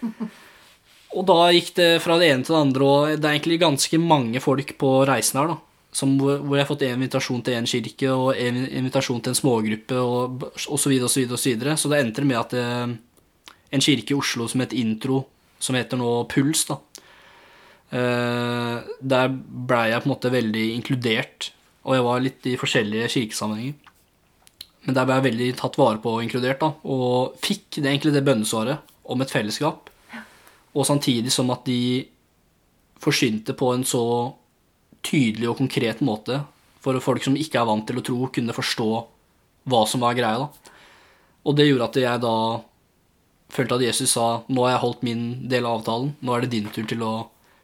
Og 1.14 1.26
da 1.28 1.36
gikk 1.54 1.74
det 1.76 1.90
fra 2.02 2.16
det 2.18 2.32
ene 2.32 2.42
til 2.46 2.56
det 2.56 2.62
andre, 2.64 2.86
og 2.88 3.20
det 3.22 3.28
er 3.28 3.36
egentlig 3.36 3.60
ganske 3.62 3.98
mange 4.02 4.40
folk 4.42 4.72
på 4.80 4.88
reisen 5.06 5.38
her, 5.38 5.52
da. 5.52 5.73
Som, 5.94 6.16
hvor 6.18 6.56
jeg 6.56 6.64
har 6.64 6.70
fått 6.70 6.82
en 6.82 6.96
invitasjon 6.96 7.42
til 7.46 7.54
en 7.54 7.68
kirke 7.70 8.08
og 8.10 8.32
en 8.34 8.56
invitasjon 8.66 9.20
til 9.22 9.30
en 9.30 9.38
smågruppe 9.38 10.00
og, 10.02 10.48
så 10.58 10.90
videre 10.90 11.06
og 11.06 11.12
så 11.12 11.20
videre. 11.20 11.36
og 11.36 11.42
Så 11.42 11.52
videre. 11.52 11.76
Så 11.78 11.90
det 11.92 12.00
endte 12.02 12.24
med 12.26 12.40
at 12.40 12.56
eh, 12.58 12.96
en 13.70 13.84
kirke 13.84 14.14
i 14.14 14.18
Oslo 14.18 14.48
som 14.50 14.64
het 14.64 14.74
Intro, 14.74 15.22
som 15.62 15.78
heter 15.78 16.00
nå 16.00 16.10
Puls, 16.32 16.64
da. 16.66 16.80
Eh, 17.94 18.76
der 18.98 19.30
blei 19.30 19.86
jeg 19.92 20.02
på 20.02 20.08
en 20.08 20.14
måte 20.16 20.34
veldig 20.34 20.66
inkludert, 20.74 21.52
og 21.86 21.94
jeg 21.94 22.06
var 22.08 22.22
litt 22.24 22.48
i 22.50 22.58
forskjellige 22.58 23.10
kirkesammenhenger. 23.14 23.92
Men 24.84 24.96
der 24.96 25.06
ble 25.06 25.18
jeg 25.18 25.26
veldig 25.28 25.50
tatt 25.60 25.78
vare 25.80 26.00
på 26.02 26.16
og 26.16 26.24
inkludert, 26.24 26.60
da, 26.60 26.72
og 26.84 27.38
fikk 27.44 27.78
det, 27.78 27.86
egentlig 27.86 28.16
det 28.16 28.24
bønnesvaret 28.26 28.94
om 29.14 29.22
et 29.22 29.32
fellesskap. 29.32 29.90
Og 30.74 30.86
samtidig 30.88 31.32
som 31.32 31.52
at 31.54 31.62
de 31.68 32.04
forsynte 33.00 33.54
på 33.56 33.70
en 33.74 33.84
så 33.86 34.04
tydelig 35.04 35.50
og 35.50 35.58
konkret 35.62 36.02
måte 36.04 36.42
for 36.84 37.00
folk 37.00 37.24
som 37.24 37.36
ikke 37.38 37.60
er 37.60 37.68
vant 37.68 37.86
til 37.88 38.00
å 38.00 38.04
tro, 38.04 38.18
kunne 38.32 38.56
forstå 38.56 38.88
hva 39.70 39.82
som 39.88 40.04
var 40.04 40.16
greia. 40.18 40.44
da. 40.44 40.72
Og 41.44 41.56
det 41.56 41.68
gjorde 41.68 41.90
at 41.90 42.00
jeg 42.00 42.22
da 42.24 42.36
følte 43.54 43.78
at 43.78 43.84
Jesus 43.86 44.14
sa 44.16 44.42
nå 44.48 44.64
har 44.64 44.74
jeg 44.74 44.82
holdt 44.82 45.04
min 45.06 45.24
del 45.48 45.66
av 45.68 45.80
avtalen, 45.80 46.14
nå 46.20 46.34
er 46.34 46.44
det 46.44 46.54
din 46.56 46.70
tur 46.72 46.86
til 46.88 47.04
å 47.04 47.14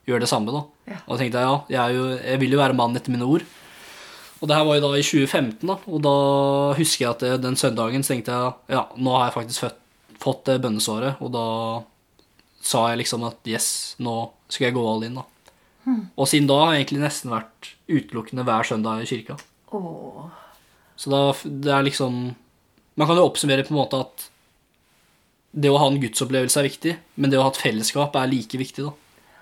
gjøre 0.09 0.25
det 0.25 0.31
samme. 0.31 0.53
da. 0.55 0.63
Ja. 0.91 1.01
Og 1.07 1.15
da 1.15 1.21
tenkte 1.23 1.43
jeg 1.43 1.49
ja, 1.49 1.57
jeg, 1.77 1.97
jo, 1.97 2.07
jeg 2.19 2.43
vil 2.43 2.57
jo 2.57 2.63
være 2.63 2.79
mann 2.79 2.97
etter 2.97 3.15
mine 3.15 3.29
ord. 3.29 3.45
Og 4.41 4.49
det 4.49 4.57
her 4.57 4.65
var 4.65 4.79
jo 4.79 4.85
da 4.87 4.91
i 4.97 5.05
2015, 5.05 5.69
da, 5.69 5.77
og 5.85 6.01
da 6.01 6.17
husker 6.79 7.05
jeg 7.05 7.11
at 7.11 7.25
det, 7.27 7.33
den 7.45 7.59
søndagen 7.61 8.05
så 8.05 8.15
tenkte 8.15 8.37
jeg 8.37 8.77
ja, 8.79 8.87
nå 8.97 9.13
har 9.13 9.27
jeg 9.27 9.37
faktisk 9.37 9.67
født, 9.67 9.83
fått 10.21 10.47
det 10.49 10.63
bønnesåret, 10.65 11.21
og 11.21 11.33
da 11.35 11.45
sa 12.65 12.87
jeg 12.89 13.03
liksom 13.03 13.27
at 13.29 13.51
yes, 13.53 13.69
nå 14.01 14.15
skal 14.49 14.71
jeg 14.71 14.77
gå 14.77 14.85
all 14.89 15.05
in, 15.05 15.21
da. 15.21 15.27
Og 15.89 16.29
siden 16.29 16.49
da 16.51 16.59
har 16.61 16.75
jeg 16.75 16.85
egentlig 16.85 17.05
nesten 17.05 17.33
vært 17.33 17.71
utelukkende 17.89 18.45
hver 18.47 18.69
søndag 18.69 19.03
i 19.03 19.09
kirka. 19.09 19.39
Oh. 19.73 20.29
Så 21.01 21.13
da, 21.13 21.21
det 21.45 21.71
er 21.73 21.85
liksom 21.87 22.35
Man 22.99 23.07
kan 23.07 23.17
jo 23.17 23.29
oppsummere 23.29 23.63
på 23.65 23.73
en 23.73 23.79
måte 23.79 24.01
at 24.03 24.27
det 25.51 25.71
å 25.71 25.79
ha 25.81 25.87
en 25.91 25.99
gudsopplevelse 25.99 26.61
er 26.61 26.67
viktig, 26.69 26.93
men 27.19 27.31
det 27.33 27.39
å 27.41 27.47
ha 27.47 27.51
et 27.51 27.59
fellesskap 27.59 28.15
er 28.15 28.29
like 28.31 28.59
viktig. 28.61 28.85
da. 28.87 28.93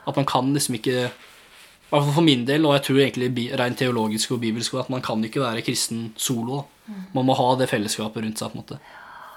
At 0.09 0.17
man 0.17 0.29
kan 0.29 0.55
liksom 0.55 0.79
ikke 0.79 0.95
I 0.95 1.91
hvert 1.91 2.05
fall 2.07 2.15
for 2.15 2.25
min 2.25 2.47
del, 2.49 2.65
og 2.65 2.77
jeg 2.77 2.85
tror 2.87 3.01
egentlig 3.03 3.49
rent 3.59 3.81
teologisk 3.81 4.33
og 4.37 4.41
bibelsk, 4.45 4.77
at 4.81 4.89
man 4.93 5.05
kan 5.05 5.25
ikke 5.25 5.43
være 5.43 5.65
kristen 5.67 6.13
solo. 6.17 6.63
da. 6.63 6.95
Man 7.17 7.29
må 7.29 7.37
ha 7.37 7.51
det 7.61 7.69
fellesskapet 7.69 8.25
rundt 8.25 8.41
seg, 8.41 8.53
på 8.53 8.57
en 8.57 8.63
måte. 8.63 8.81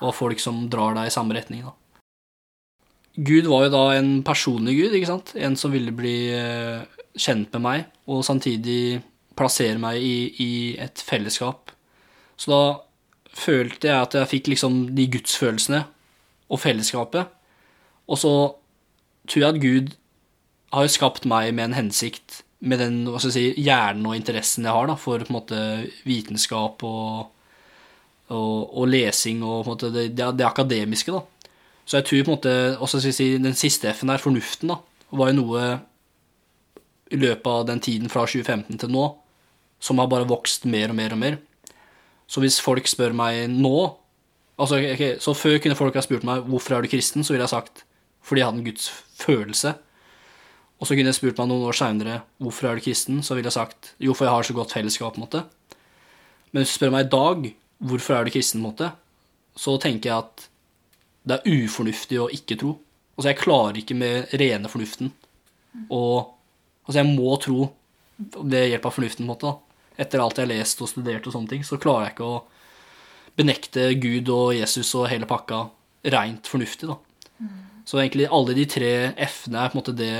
Og 0.01 0.15
folk 0.15 0.39
som 0.43 0.65
drar 0.71 0.95
deg 0.95 1.09
i 1.09 1.13
samme 1.13 1.35
retning. 1.35 1.65
da. 1.67 1.73
Gud 3.15 3.47
var 3.51 3.65
jo 3.65 3.73
da 3.73 3.83
en 3.97 4.11
personlig 4.23 4.77
gud, 4.77 4.93
ikke 4.95 5.09
sant? 5.09 5.33
En 5.35 5.57
som 5.59 5.73
ville 5.73 5.91
bli 5.95 6.31
eh, 6.31 6.83
kjent 7.19 7.51
med 7.57 7.63
meg, 7.65 7.89
og 8.07 8.23
samtidig 8.23 9.01
plassere 9.37 9.79
meg 9.81 9.99
i, 9.99 10.15
i 10.39 10.51
et 10.79 11.01
fellesskap. 11.03 11.73
Så 12.39 12.51
da 12.51 12.61
følte 13.35 13.89
jeg 13.89 14.07
at 14.07 14.15
jeg 14.15 14.31
fikk 14.31 14.51
liksom 14.53 14.83
de 14.95 15.07
gudsfølelsene 15.11 15.81
og 16.51 16.59
fellesskapet. 16.59 17.31
Og 18.11 18.19
så 18.19 18.31
tror 19.27 19.43
jeg 19.43 19.55
at 19.55 19.61
Gud 19.63 19.91
har 20.71 20.87
jo 20.87 20.95
skapt 20.95 21.27
meg 21.27 21.51
med 21.55 21.69
en 21.69 21.77
hensikt, 21.81 22.41
med 22.61 22.77
den 22.77 22.97
si, 23.23 23.47
hjernen 23.57 24.05
og 24.05 24.15
interessen 24.15 24.67
jeg 24.67 24.75
har 24.75 24.87
da, 24.87 24.95
for 24.99 25.23
på 25.23 25.31
en 25.31 25.35
måte 25.39 25.61
vitenskap 26.05 26.83
og, 26.85 27.31
og, 28.29 28.57
og 28.77 28.85
lesing 28.91 29.41
og 29.43 29.65
måte 29.67 29.89
det, 29.93 30.11
det 30.15 30.45
akademiske. 30.47 31.15
da. 31.15 31.40
Så 31.91 31.99
jeg 31.99 32.07
tror 32.07 32.21
på 32.23 32.31
en 32.31 32.37
måte 32.37 32.51
også 32.79 33.01
skal 33.03 33.13
si, 33.17 33.25
den 33.43 33.57
siste 33.59 33.89
F-en 33.91 34.13
her, 34.13 34.21
fornuften, 34.23 34.71
da, 34.71 34.77
var 35.11 35.33
jo 35.33 35.41
noe 35.41 35.63
i 37.11 37.17
løpet 37.19 37.49
av 37.51 37.65
den 37.67 37.81
tiden 37.83 38.07
fra 38.07 38.23
2015 38.23 38.79
til 38.79 38.93
nå 38.93 39.09
som 39.83 39.99
har 39.99 40.07
bare 40.07 40.29
vokst 40.29 40.63
mer 40.71 40.93
og 40.93 40.95
mer 40.95 41.11
og 41.11 41.19
mer. 41.19 41.39
Så 42.31 42.39
hvis 42.39 42.61
folk 42.63 42.87
spør 42.87 43.11
meg 43.17 43.49
nå 43.51 43.73
altså, 44.55 44.77
okay, 44.77 45.17
Så 45.19 45.33
før 45.35 45.57
kunne 45.59 45.75
folk 45.75 45.97
ha 45.97 46.03
spurt 46.05 46.23
meg 46.23 46.45
hvorfor 46.47 46.77
er 46.77 46.85
du 46.85 46.91
kristen, 46.91 47.25
så 47.25 47.33
ville 47.33 47.43
jeg 47.43 47.57
sagt 47.57 47.83
fordi 48.21 48.39
jeg 48.39 48.47
hadde 48.47 48.61
en 48.61 48.67
Guds 48.67 48.87
følelse. 49.17 49.73
Og 50.77 50.87
så 50.87 50.93
kunne 50.93 51.09
jeg 51.09 51.17
spurt 51.17 51.39
meg 51.41 51.49
noen 51.49 51.65
år 51.65 51.75
seinere 51.75 52.19
hvorfor 52.39 52.69
er 52.69 52.77
du 52.77 52.85
kristen, 52.85 53.19
så 53.25 53.35
ville 53.35 53.49
jeg 53.49 53.57
sagt 53.57 53.95
jo, 53.99 54.13
for 54.13 54.29
jeg 54.29 54.35
har 54.37 54.45
så 54.47 54.55
godt 54.55 54.75
fellesskap. 54.77 55.15
på 55.15 55.19
en 55.19 55.25
måte. 55.25 55.43
Men 56.53 56.61
hvis 56.61 56.71
du 56.71 56.77
spør 56.77 56.93
meg 56.93 57.09
i 57.09 57.11
dag 57.11 57.51
hvorfor 57.81 58.15
er 58.15 58.23
du 58.23 58.31
kristen, 58.31 58.61
på 58.61 58.69
en 58.69 58.71
måte, 58.71 58.91
så 59.57 59.75
tenker 59.81 60.09
jeg 60.11 60.17
at 60.21 60.47
det 61.27 61.37
er 61.37 61.65
ufornuftig 61.65 62.19
å 62.21 62.29
ikke 62.33 62.57
tro. 62.61 62.75
Altså, 63.15 63.29
jeg 63.29 63.41
klarer 63.41 63.81
ikke 63.81 63.97
med 63.97 64.31
rene 64.41 64.71
fornuften. 64.71 65.11
Og 65.89 66.31
altså, 66.87 67.01
jeg 67.01 67.11
må 67.11 67.35
tro 67.41 67.67
ved 68.41 68.71
hjelp 68.71 68.87
av 68.87 68.95
fornuften, 68.95 69.25
på 69.25 69.29
en 69.29 69.33
måte. 69.33 69.51
da. 69.51 70.01
Etter 70.01 70.23
alt 70.23 70.39
jeg 70.39 70.47
har 70.47 70.53
lest 70.53 70.81
og 70.81 70.89
studert 70.89 71.27
og 71.27 71.35
sånne 71.35 71.51
ting, 71.51 71.63
så 71.67 71.79
klarer 71.81 72.07
jeg 72.07 72.15
ikke 72.15 72.31
å 72.31 72.41
benekte 73.37 73.87
Gud 74.01 74.29
og 74.33 74.53
Jesus 74.57 74.89
og 74.97 75.09
hele 75.11 75.29
pakka 75.29 75.65
reint 76.11 76.49
fornuftig, 76.49 76.89
da. 76.89 76.97
Så 77.85 77.97
egentlig 77.99 78.29
alle 78.31 78.53
de 78.53 78.65
tre 78.69 78.91
F-ene 79.25 79.57
er 79.57 79.71
på 79.71 79.75
en 79.75 79.79
måte 79.81 79.95
det 79.97 80.13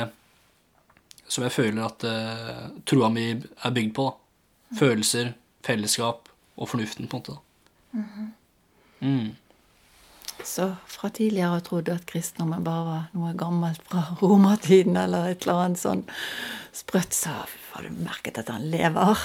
som 1.31 1.45
jeg 1.45 1.53
føler 1.55 1.83
at 1.85 2.03
uh, 2.03 2.63
troa 2.89 3.09
mi 3.13 3.29
er 3.31 3.75
bygd 3.75 3.93
på. 3.95 4.07
da. 4.09 4.77
Følelser, 4.79 5.33
fellesskap 5.63 6.29
og 6.57 6.69
fornuften, 6.69 7.07
på 7.07 7.17
en 7.17 7.21
måte. 7.21 7.37
da. 7.37 7.41
Mm. 9.01 9.29
Så 10.47 10.67
fra 10.89 11.09
tidligere 11.13 11.59
trodde 11.61 11.91
trodd 11.91 12.01
at 12.01 12.07
kristendommen 12.09 12.63
bare 12.65 12.85
var 12.87 13.03
noe 13.15 13.33
gammelt 13.37 13.83
fra 13.89 14.03
romertiden 14.21 14.97
eller 14.97 15.31
et 15.31 15.45
eller 15.45 15.65
annet 15.65 15.81
sånn 15.81 16.03
sprøtt, 16.75 17.13
så 17.13 17.33
har 17.73 17.85
du 17.85 18.01
merket 18.03 18.39
at 18.41 18.49
han 18.51 18.65
lever. 18.71 19.21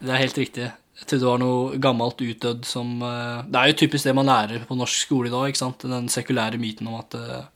Det 0.00 0.12
er 0.12 0.22
helt 0.24 0.40
riktig. 0.40 0.68
Jeg 1.00 1.06
trodde 1.08 1.22
det 1.22 1.30
var 1.30 1.40
noe 1.40 1.80
gammelt 1.80 2.20
utdødd 2.20 2.66
som 2.68 3.00
eh, 3.06 3.46
Det 3.48 3.56
er 3.56 3.70
jo 3.70 3.78
typisk 3.84 4.04
det 4.04 4.14
man 4.16 4.28
lærer 4.28 4.66
på 4.68 4.76
norsk 4.76 5.06
skole 5.06 5.30
i 5.30 5.32
dag. 5.32 5.48
ikke 5.48 5.62
sant? 5.62 5.86
Den 5.88 6.10
sekulære 6.12 6.60
myten 6.60 6.90
om 6.90 6.98
at 6.98 7.16
eh, 7.16 7.48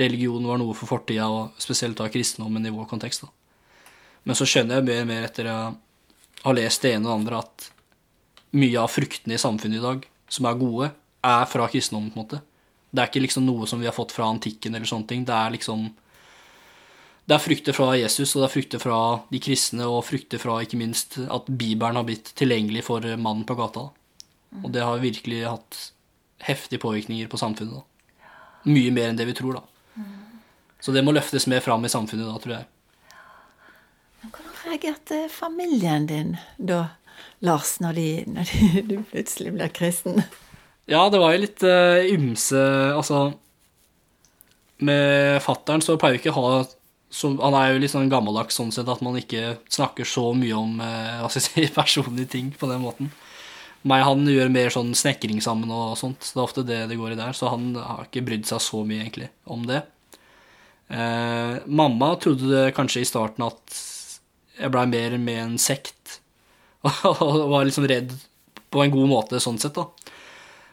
religion 0.00 0.48
var 0.48 0.60
noe 0.60 0.74
for 0.76 0.90
fortida, 0.90 1.28
og 1.28 1.60
spesielt 1.60 1.98
da 2.00 2.08
kristendommen 2.08 2.64
i 2.64 2.72
vår 2.72 2.88
kontekst. 2.90 3.26
da. 3.26 3.90
Men 4.24 4.38
så 4.38 4.48
skjønner 4.48 4.80
jeg 4.80 4.88
mer 4.88 5.04
og 5.04 5.10
mer 5.12 5.28
etter 5.28 5.50
jeg 5.50 5.74
har 6.44 6.56
lest 6.56 6.84
det 6.84 6.94
ene 6.94 7.04
og 7.04 7.10
det 7.10 7.18
andre, 7.20 7.42
at 7.44 7.70
mye 8.54 8.80
av 8.80 8.92
fruktene 8.92 9.36
i 9.36 9.40
samfunnet 9.40 9.80
i 9.80 9.84
dag, 9.84 10.06
som 10.32 10.48
er 10.48 10.60
gode, 10.60 10.90
er 11.24 11.44
fra 11.50 11.68
kristendommen. 11.72 12.12
på 12.12 12.20
en 12.20 12.26
måte. 12.26 12.40
Det 12.90 13.02
er 13.02 13.10
ikke 13.10 13.24
liksom 13.24 13.46
noe 13.46 13.66
som 13.66 13.80
vi 13.80 13.88
har 13.88 13.96
fått 13.96 14.12
fra 14.14 14.28
antikken 14.30 14.74
eller 14.74 14.86
sånne 14.86 15.08
ting. 15.10 15.24
Det 15.26 15.34
er 15.34 15.54
liksom 15.56 15.88
det 17.24 17.38
er 17.38 17.40
frukter 17.40 17.72
fra 17.72 17.94
Jesus, 17.96 18.34
og 18.34 18.42
det 18.42 18.46
er 18.46 18.52
frukter 18.52 18.80
fra 18.82 18.98
de 19.32 19.38
kristne, 19.40 19.86
og 19.88 20.04
frukter 20.04 20.40
fra 20.40 20.58
ikke 20.60 20.76
minst 20.76 21.16
at 21.22 21.46
Bibelen 21.48 21.96
har 21.96 22.04
blitt 22.04 22.34
tilgjengelig 22.36 22.84
for 22.84 23.00
mannen 23.16 23.46
på 23.48 23.56
gata. 23.56 23.86
Og 24.60 24.68
det 24.74 24.84
har 24.84 25.00
virkelig 25.00 25.40
hatt 25.48 25.78
heftige 26.44 26.82
påvirkninger 26.84 27.30
på 27.32 27.40
samfunnet. 27.40 27.80
da. 27.80 28.28
Mye 28.68 28.92
mer 28.92 29.08
enn 29.08 29.16
det 29.16 29.26
vi 29.30 29.36
tror, 29.36 29.56
da. 29.56 30.04
Så 30.84 30.92
det 30.92 31.00
må 31.04 31.14
løftes 31.16 31.46
mer 31.48 31.64
fram 31.64 31.84
i 31.84 31.88
samfunnet 31.88 32.28
da, 32.28 32.36
tror 32.42 32.54
jeg. 32.58 32.66
Hvordan 34.24 34.52
reagerte 34.66 35.22
familien 35.32 36.06
din 36.06 36.36
da, 36.58 36.90
Lars, 37.40 37.78
når, 37.80 37.96
de, 37.96 38.08
når 38.28 38.52
de, 38.52 38.82
du 38.90 38.98
plutselig 39.08 39.54
ble 39.56 39.70
kristen? 39.72 40.20
Ja, 40.90 41.06
det 41.08 41.20
var 41.20 41.32
jo 41.32 41.42
litt 41.44 41.62
uh, 41.64 42.04
ymse 42.12 42.60
Altså, 42.92 43.32
med 44.84 45.40
fattern 45.44 45.84
så 45.84 45.96
pleier 46.00 46.18
vi 46.18 46.24
ikke 46.24 46.34
å 46.34 46.42
ha 46.42 46.64
så, 47.14 47.30
Han 47.40 47.56
er 47.56 47.72
jo 47.72 47.80
litt 47.80 47.92
sånn 47.94 48.10
gammeldags 48.12 48.58
sånn 48.58 48.72
sett 48.74 48.90
at 48.90 49.02
man 49.04 49.16
ikke 49.16 49.56
snakker 49.72 50.08
så 50.08 50.32
mye 50.36 50.56
om 50.58 50.80
uh, 50.82 51.22
hva 51.22 51.30
skal 51.30 51.40
jeg 51.40 51.46
si, 51.46 51.74
personlige 51.78 52.32
ting 52.34 52.50
på 52.58 52.68
den 52.70 52.82
måten. 52.82 53.12
Meg 53.84 54.02
og 54.02 54.08
han 54.08 54.28
gjør 54.32 54.52
mer 54.52 54.72
sånn 54.72 54.94
snekring 54.96 55.42
sammen 55.44 55.70
og 55.72 55.94
sånt, 56.00 56.24
så 56.24 56.34
det 56.34 56.40
er 56.40 56.46
ofte 56.48 56.64
det 56.66 56.78
det 56.90 56.96
går 56.98 57.14
i 57.14 57.18
der. 57.20 57.36
Så 57.36 57.52
han 57.52 57.68
har 57.76 58.06
ikke 58.06 58.24
brydd 58.26 58.48
seg 58.48 58.62
så 58.64 58.80
mye, 58.82 59.02
egentlig, 59.04 59.28
om 59.44 59.62
det. 59.68 59.82
Uh, 60.88 61.60
mamma 61.70 62.14
trodde 62.20 62.48
det 62.50 62.74
kanskje 62.76 63.04
i 63.04 63.08
starten 63.08 63.46
at 63.46 63.78
jeg 64.58 64.72
blei 64.72 64.86
mer 64.88 65.18
med 65.20 65.42
en 65.42 65.58
sekt, 65.60 66.18
og 67.12 67.44
var 67.52 67.68
liksom 67.68 67.86
redd 67.90 68.16
på 68.74 68.82
en 68.82 68.94
god 68.94 69.12
måte 69.12 69.42
sånn 69.42 69.60
sett, 69.62 69.78
da. 69.78 70.13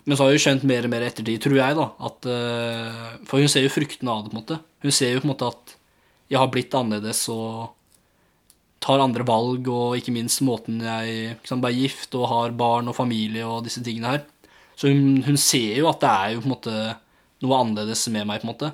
Men 0.05 0.17
så 0.17 0.25
har 0.25 0.33
hun 0.33 0.41
skjønt 0.41 0.65
mer 0.67 0.87
og 0.87 0.93
mer 0.93 1.05
ettertid, 1.05 1.37
tror 1.43 1.59
jeg, 1.59 1.77
da, 1.77 1.85
at 2.07 2.27
eh, 2.31 3.11
For 3.29 3.43
hun 3.43 3.51
ser 3.51 3.65
jo 3.67 3.73
fruktene 3.73 4.13
av 4.13 4.23
det, 4.23 4.31
på 4.31 4.37
en 4.37 4.41
måte. 4.41 4.57
Hun 4.81 4.95
ser 4.95 5.13
jo 5.13 5.21
på 5.21 5.27
en 5.27 5.33
måte 5.33 5.51
at 5.51 5.75
jeg 6.31 6.39
har 6.39 6.51
blitt 6.51 6.75
annerledes 6.77 7.25
og 7.33 7.75
tar 8.81 9.03
andre 9.03 9.25
valg, 9.27 9.67
og 9.69 9.97
ikke 9.99 10.13
minst 10.15 10.41
måten 10.45 10.79
jeg 10.81 11.35
liksom, 11.35 11.61
ble 11.61 11.73
gift 11.75 12.15
og 12.17 12.29
har 12.31 12.55
barn 12.57 12.89
og 12.89 12.97
familie 12.97 13.45
og 13.45 13.65
disse 13.67 13.83
tingene 13.85 14.15
her. 14.15 14.23
Så 14.79 14.89
hun, 14.89 15.19
hun 15.27 15.37
ser 15.37 15.77
jo 15.77 15.89
at 15.91 16.01
det 16.01 16.11
er 16.11 16.31
jo 16.33 16.41
på 16.41 16.49
en 16.49 16.55
måte 16.55 16.77
noe 17.43 17.59
annerledes 17.59 18.07
med 18.13 18.25
meg, 18.29 18.41
på 18.41 18.47
en 18.47 18.53
måte. 18.53 18.71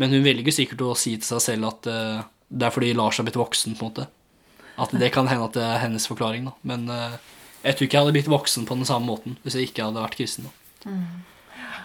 Men 0.00 0.14
hun 0.16 0.24
velger 0.24 0.54
sikkert 0.54 0.82
å 0.82 0.96
si 0.98 1.14
til 1.18 1.28
seg 1.28 1.44
selv 1.44 1.68
at 1.68 1.88
uh, 1.92 2.24
det 2.52 2.66
er 2.66 2.74
fordi 2.74 2.92
Lars 2.96 3.20
har 3.20 3.28
blitt 3.28 3.38
voksen, 3.38 3.76
på 3.78 3.86
en 3.86 3.92
måte. 3.92 4.08
At 4.80 4.92
det 4.96 5.12
kan 5.14 5.28
hende 5.28 5.46
at 5.46 5.56
det 5.56 5.64
er 5.66 5.82
hennes 5.84 6.08
forklaring, 6.08 6.48
da. 6.48 6.52
Men 6.68 6.88
eh, 6.90 7.16
jeg 7.62 7.76
tror 7.76 7.86
ikke 7.86 7.96
jeg 7.96 8.04
hadde 8.04 8.14
blitt 8.16 8.30
voksen 8.30 8.66
på 8.68 8.76
den 8.78 8.88
samme 8.88 9.08
måten 9.08 9.36
hvis 9.42 9.56
jeg 9.58 9.70
ikke 9.70 9.86
hadde 9.86 10.02
vært 10.02 10.18
kristen. 10.18 10.48
da. 10.48 10.94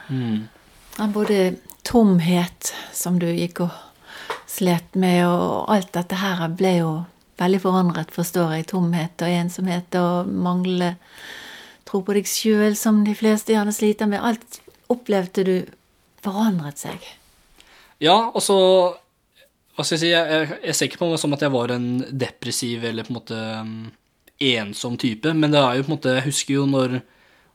Mm. 0.09 0.47
Både 1.13 1.57
tomhet, 1.85 2.73
som 2.93 3.19
du 3.21 3.27
gikk 3.29 3.61
og 3.67 3.75
slet 4.49 4.95
med, 4.97 5.21
og 5.27 5.69
alt 5.71 5.91
dette 5.95 6.17
her 6.19 6.41
ble 6.57 6.73
jo 6.79 6.91
veldig 7.37 7.59
forandret, 7.61 8.13
forstår 8.15 8.55
jeg. 8.57 8.69
Tomhet 8.71 9.21
og 9.21 9.33
ensomhet 9.33 9.97
og 9.99 10.29
manglende 10.31 10.95
tro 11.87 12.01
på 12.03 12.15
deg 12.17 12.27
sjøl, 12.27 12.75
som 12.75 13.03
de 13.05 13.13
fleste 13.15 13.53
gjerne 13.53 13.75
sliter 13.75 14.09
med. 14.09 14.23
Alt 14.23 14.59
opplevde 14.91 15.45
du 15.47 15.55
forandret 16.25 16.81
seg. 16.81 17.03
Ja, 18.03 18.17
og 18.29 18.41
så 18.45 18.57
Hva 19.77 19.85
skal 19.85 19.99
jeg 19.99 20.01
si? 20.01 20.09
Jeg, 20.09 20.25
jeg, 20.33 20.57
jeg 20.65 20.73
ser 20.73 20.87
ikke 20.89 20.99
på 21.03 21.07
meg 21.11 21.19
som 21.21 21.33
at 21.35 21.43
jeg 21.45 21.53
var 21.53 21.69
en 21.75 21.89
depressiv 22.09 22.85
eller 22.89 23.05
på 23.05 23.11
en 23.13 23.17
måte 23.19 23.41
um, 23.61 23.75
ensom 24.39 24.97
type, 25.01 25.33
men 25.33 25.53
det 25.53 25.61
er 25.61 25.77
jo 25.77 25.85
på 25.85 25.91
en 25.91 25.95
måte 25.95 26.17
Jeg 26.19 26.27
husker 26.29 26.59
jo 26.59 26.65
når 26.69 26.99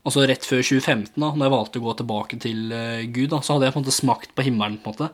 Altså 0.03 0.25
rett 0.27 0.43
før 0.43 0.65
2015, 0.67 1.12
da 1.15 1.29
når 1.31 1.45
jeg 1.47 1.53
valgte 1.53 1.79
å 1.79 1.83
gå 1.85 1.93
tilbake 2.01 2.37
til 2.43 2.73
eh, 2.75 3.05
Gud, 3.07 3.29
da, 3.31 3.39
så 3.39 3.55
hadde 3.55 3.69
jeg 3.69 3.75
på 3.75 3.79
en 3.79 3.85
måte 3.85 3.95
smakt 3.95 4.33
på 4.35 4.43
himmelen, 4.43 4.81
på 4.83 4.91
en 4.91 4.97
måte. 4.97 5.07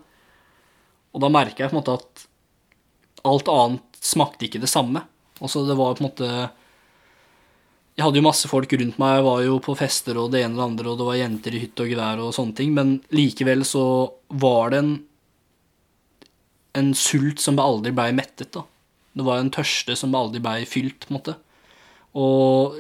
Og 1.13 1.21
da 1.21 1.29
merka 1.29 1.61
jeg 1.61 1.69
på 1.69 1.77
en 1.77 1.81
måte 1.83 1.97
at 1.99 2.23
alt 3.29 3.51
annet 3.53 3.99
smakte 4.01 4.47
ikke 4.47 4.63
det 4.63 4.71
samme. 4.73 5.03
Altså, 5.43 5.67
det 5.69 5.77
var 5.77 5.93
på 5.93 6.01
en 6.01 6.09
måte 6.09 6.31
Jeg 7.99 8.07
hadde 8.07 8.23
jo 8.23 8.25
masse 8.31 8.49
folk 8.49 8.73
rundt 8.81 8.97
meg, 9.03 9.19
jeg 9.19 9.27
var 9.29 9.45
jo 9.45 9.59
på 9.69 9.77
fester 9.77 10.23
og 10.23 10.33
det 10.33 10.41
ene 10.47 10.57
og 10.57 10.63
det 10.63 10.67
andre, 10.71 10.89
og 10.89 11.03
det 11.03 11.11
var 11.11 11.21
jenter 11.21 11.59
i 11.59 11.63
hytte 11.67 11.85
og 11.85 11.93
gevær 11.93 12.25
og 12.25 12.33
sånne 12.39 12.57
ting, 12.57 12.73
men 12.73 12.97
likevel 13.13 13.69
så 13.69 13.85
var 14.41 14.73
det 14.73 14.81
en 14.87 14.93
en 16.79 16.95
sult 16.95 17.43
som 17.43 17.59
aldri 17.61 17.93
blei 17.95 18.11
mettet, 18.15 18.53
da. 18.55 18.65
Det 19.19 19.27
var 19.27 19.41
en 19.43 19.51
tørste 19.53 19.97
som 19.99 20.15
aldri 20.15 20.41
blei 20.43 20.63
fylt, 20.69 21.07
på 21.07 21.13
en 21.13 21.19
måte. 21.19 21.35
Og 22.19 22.79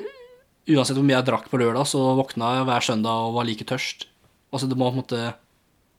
uansett 0.68 0.99
hvor 0.99 1.07
mye 1.07 1.16
jeg 1.16 1.28
drakk 1.28 1.49
på 1.50 1.61
lørdag, 1.61 1.87
så 1.88 2.00
våkna 2.18 2.57
jeg 2.59 2.68
hver 2.68 2.87
søndag 2.88 3.28
og 3.28 3.37
var 3.38 3.49
like 3.49 3.66
tørst. 3.68 4.09
Altså, 4.52 4.68
det 4.68 4.78
må 4.78 4.88
på 4.88 4.97
en 4.97 5.02
måte 5.02 5.23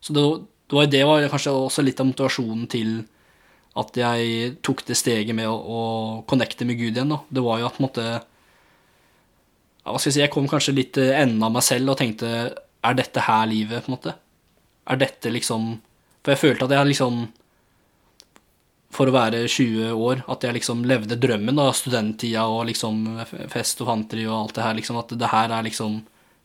Så 0.02 0.14
det, 0.16 0.24
det 0.70 0.78
var, 0.78 0.86
det 0.90 1.02
var 1.06 1.26
kanskje 1.30 1.54
også 1.54 1.84
litt 1.84 2.00
av 2.02 2.08
motivasjonen 2.10 2.68
til 2.72 2.94
at 3.78 3.98
jeg 4.00 4.54
tok 4.66 4.82
det 4.88 4.98
steget 4.98 5.36
med 5.38 5.48
å, 5.50 5.56
å 5.56 5.82
connecte 6.30 6.66
med 6.66 6.80
Gud 6.80 6.98
igjen, 6.98 7.12
da. 7.14 7.20
Det 7.30 7.44
var 7.46 7.60
jo 7.62 7.68
at 7.68 7.76
på 7.76 7.84
en 7.84 7.88
måte 7.88 8.06
Hva 9.86 10.00
skal 10.00 10.10
jeg 10.10 10.16
si, 10.16 10.24
jeg 10.24 10.34
kom 10.34 10.50
kanskje 10.50 10.76
litt 10.78 10.94
til 10.98 11.12
enden 11.14 11.44
av 11.46 11.54
meg 11.54 11.66
selv 11.66 11.94
og 11.94 12.00
tenkte 12.02 12.32
Er 12.50 12.98
dette 12.98 13.26
her 13.28 13.46
livet, 13.52 13.86
på 13.86 13.92
en 13.92 13.98
måte? 13.98 14.16
Er 14.90 15.02
dette 15.02 15.34
liksom 15.34 15.76
For 16.24 16.34
jeg 16.34 16.42
følte 16.42 16.70
at 16.70 16.76
jeg 16.78 16.92
liksom 16.94 17.22
for 18.94 19.10
å 19.10 19.14
være 19.14 19.44
20 19.46 19.92
år, 19.94 20.24
at 20.34 20.46
jeg 20.46 20.58
liksom 20.58 20.82
levde 20.90 21.18
drømmen 21.22 21.62
av 21.62 21.76
studenttida 21.78 22.48
og 22.50 22.66
liksom 22.72 23.04
fest 23.52 23.84
og 23.84 23.92
fanteri 23.92 24.26
og 24.26 24.36
alt 24.38 24.56
det 24.58 24.66
her, 24.66 24.78
liksom, 24.80 24.98
at 25.02 25.14
det 25.14 25.30
her 25.30 25.54
er 25.54 25.68
liksom 25.68 26.00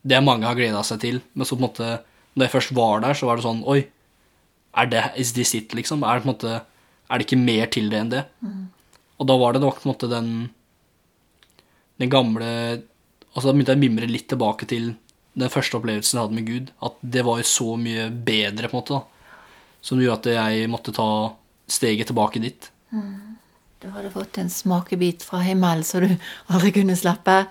det 0.04 0.20
mange 0.20 0.44
har 0.44 0.58
gleda 0.58 0.82
seg 0.84 1.00
til. 1.00 1.22
Men 1.32 1.48
så 1.48 1.56
på 1.56 1.62
en 1.62 1.66
måte, 1.68 1.90
når 2.36 2.46
jeg 2.46 2.54
først 2.58 2.74
var 2.76 3.00
der, 3.04 3.16
så 3.16 3.30
var 3.30 3.40
det 3.40 3.46
sånn 3.46 3.64
Oi, 3.72 3.78
er 4.74 4.90
det, 4.90 5.04
is 5.20 5.32
this 5.32 5.54
it, 5.56 5.72
liksom? 5.76 6.04
Er 6.04 6.20
det 6.20 6.28
måte, 6.28 6.58
er 7.08 7.20
det 7.20 7.24
ikke 7.24 7.40
mer 7.40 7.70
til 7.72 7.88
det 7.92 8.02
enn 8.02 8.12
det? 8.12 8.26
Mm. 8.44 8.66
Og 9.22 9.30
da 9.30 9.38
var 9.40 9.54
det 9.54 9.62
nok 9.64 9.80
på 9.80 9.88
en 9.88 9.94
måte 9.94 10.10
den 10.10 10.30
den 12.02 12.10
gamle 12.10 12.48
Altså 13.34 13.48
da 13.48 13.54
begynte 13.54 13.74
jeg 13.74 13.80
å 13.80 13.82
mimre 13.82 14.06
litt 14.06 14.28
tilbake 14.30 14.66
til 14.70 14.92
den 15.34 15.50
første 15.50 15.74
opplevelsen 15.74 16.18
jeg 16.18 16.22
hadde 16.22 16.36
med 16.36 16.46
Gud. 16.46 16.68
At 16.86 17.00
det 17.02 17.24
var 17.26 17.40
jo 17.40 17.46
så 17.50 17.72
mye 17.74 18.04
bedre, 18.14 18.68
på 18.70 18.76
en 18.76 18.78
måte, 18.78 18.98
da. 19.00 19.40
Som 19.82 19.98
gjorde 19.98 20.20
at 20.20 20.52
jeg 20.54 20.68
måtte 20.70 20.94
ta 20.94 21.06
steget 21.71 22.11
tilbake 22.11 22.42
dit. 22.42 22.71
Mm. 22.92 23.37
Du 23.85 23.90
hadde 23.92 24.11
fått 24.14 24.38
en 24.40 24.50
smakebit 24.50 25.25
fra 25.26 25.42
himmelen 25.44 25.85
så 25.85 26.00
du 26.00 26.09
aldri 26.49 26.73
kunne 26.73 26.97
slippe? 26.97 27.44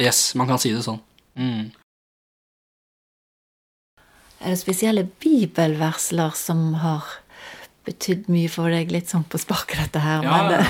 Yes, 0.00 0.32
man 0.38 0.48
kan 0.48 0.60
si 0.60 0.72
det 0.72 0.84
sånn. 0.86 1.00
Mm. 1.36 1.72
Er 4.44 4.52
det 4.52 4.60
spesielle 4.60 5.06
bibelversler 5.20 6.34
som 6.36 6.72
har 6.82 7.04
betydd 7.84 8.30
mye 8.32 8.48
for 8.52 8.72
deg, 8.72 8.92
litt 8.92 9.12
sånn 9.12 9.26
på 9.28 9.40
sparket, 9.40 9.86
dette 9.86 10.02
her? 10.04 10.24
Ja. 10.24 10.64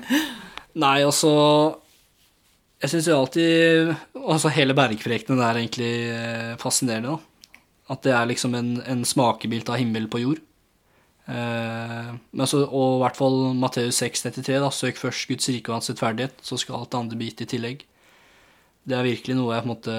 Nei, 0.82 1.00
altså 1.02 1.30
Jeg 2.78 2.92
syns 2.92 3.08
jo 3.10 3.16
alltid 3.18 3.88
Altså, 4.14 4.52
hele 4.54 4.76
bergprekenen 4.78 5.42
er 5.42 5.58
egentlig 5.58 5.94
eh, 6.14 6.52
fascinerende, 6.62 7.16
da. 7.16 7.56
At 7.90 8.04
det 8.06 8.14
er 8.14 8.28
liksom 8.30 8.54
en, 8.54 8.76
en 8.86 9.02
smakebilt 9.06 9.70
av 9.72 9.80
himmel 9.80 10.06
på 10.10 10.22
jord. 10.22 10.42
Eh, 11.30 12.10
men 12.32 12.48
så, 12.48 12.64
og 12.66 12.96
i 12.96 13.02
hvert 13.04 13.18
fall 13.18 13.38
Matteus 13.58 14.00
6,33, 14.02 14.56
da, 14.64 14.70
søk 14.74 14.98
først 14.98 15.28
Guds 15.30 15.50
rike 15.52 15.70
og 15.70 15.78
hans 15.78 15.92
rettferdighet, 15.92 16.42
så 16.42 16.58
skal 16.58 16.80
alt 16.80 16.90
det 16.90 17.00
andre 17.00 17.20
gitt 17.22 17.44
i 17.44 17.48
tillegg. 17.54 17.84
Det 18.88 18.96
er 18.96 19.06
virkelig 19.06 19.36
noe 19.38 19.54
jeg 19.54 19.64
på 19.64 19.68
en 19.68 19.74
måte 19.74 19.96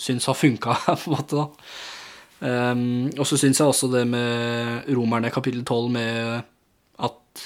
syns 0.00 0.26
har 0.30 0.38
funka, 0.38 0.76
på 1.04 1.10
en 1.10 1.16
måte, 1.16 1.44
da. 1.44 1.72
Um, 2.40 3.10
og 3.20 3.26
så 3.28 3.36
syns 3.36 3.58
jeg 3.60 3.68
også 3.68 3.90
det 3.92 4.06
med 4.08 4.86
Romerne 4.96 5.28
kapittel 5.28 5.60
12 5.60 5.90
med 5.92 6.38
at 7.04 7.42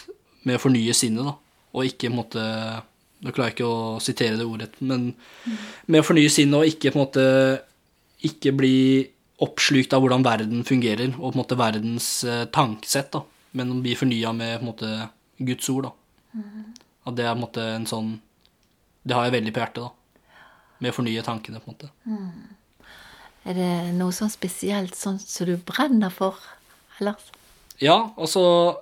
med 0.46 0.54
å 0.54 0.62
fornye 0.62 0.94
sinnet, 0.94 1.26
da, 1.26 1.34
og 1.74 1.88
ikke 1.88 2.08
på 2.08 2.12
en 2.12 2.20
måte 2.22 2.48
Nå 3.24 3.32
klarer 3.32 3.54
jeg 3.54 3.54
ikke 3.54 3.68
å 3.70 4.00
sitere 4.04 4.36
det 4.36 4.44
ordet, 4.44 4.74
men 4.84 5.06
med 5.88 6.02
å 6.02 6.04
fornye 6.04 6.28
sinnet 6.28 6.58
og 6.58 6.68
ikke 6.68 6.90
på 6.92 6.98
en 6.98 7.02
måte 7.06 7.22
ikke 8.28 8.52
bli 8.52 8.74
oppslukt 9.42 9.92
av 9.92 10.04
hvordan 10.04 10.24
verden 10.24 10.64
fungerer, 10.66 11.14
og 11.18 11.32
på 11.32 11.34
en 11.34 11.42
måte 11.42 11.58
verdens 11.58 12.08
eh, 12.28 12.44
tankesett, 12.54 13.10
da. 13.14 13.24
Men 13.54 13.72
å 13.72 13.80
bli 13.82 13.94
fornya 13.98 14.32
med 14.34 14.58
på 14.58 14.64
en 14.64 14.70
måte 14.70 14.90
Guds 15.46 15.70
ord, 15.72 15.88
da. 15.88 16.38
Mm. 16.38 16.74
At 17.04 17.18
det 17.18 17.26
er 17.26 17.34
på 17.34 17.38
en 17.38 17.44
måte 17.44 17.64
en 17.76 17.84
sånn 17.86 18.14
Det 19.04 19.12
har 19.12 19.26
jeg 19.26 19.34
veldig 19.34 19.52
på 19.52 19.60
hjertet, 19.60 19.84
da. 19.84 20.38
Med 20.80 20.94
å 20.94 20.96
fornye 20.96 21.24
tankene, 21.26 21.60
på 21.60 21.70
en 21.70 21.74
måte. 21.74 21.90
Mm. 22.08 22.92
Er 23.44 23.58
det 23.58 23.72
noe 23.98 24.14
sånn 24.16 24.32
spesielt 24.32 24.96
sånn 24.96 25.18
som 25.20 25.50
du 25.50 25.58
brenner 25.60 26.12
for 26.14 26.38
ellers? 27.00 27.28
Ja, 27.82 28.14
altså 28.14 28.80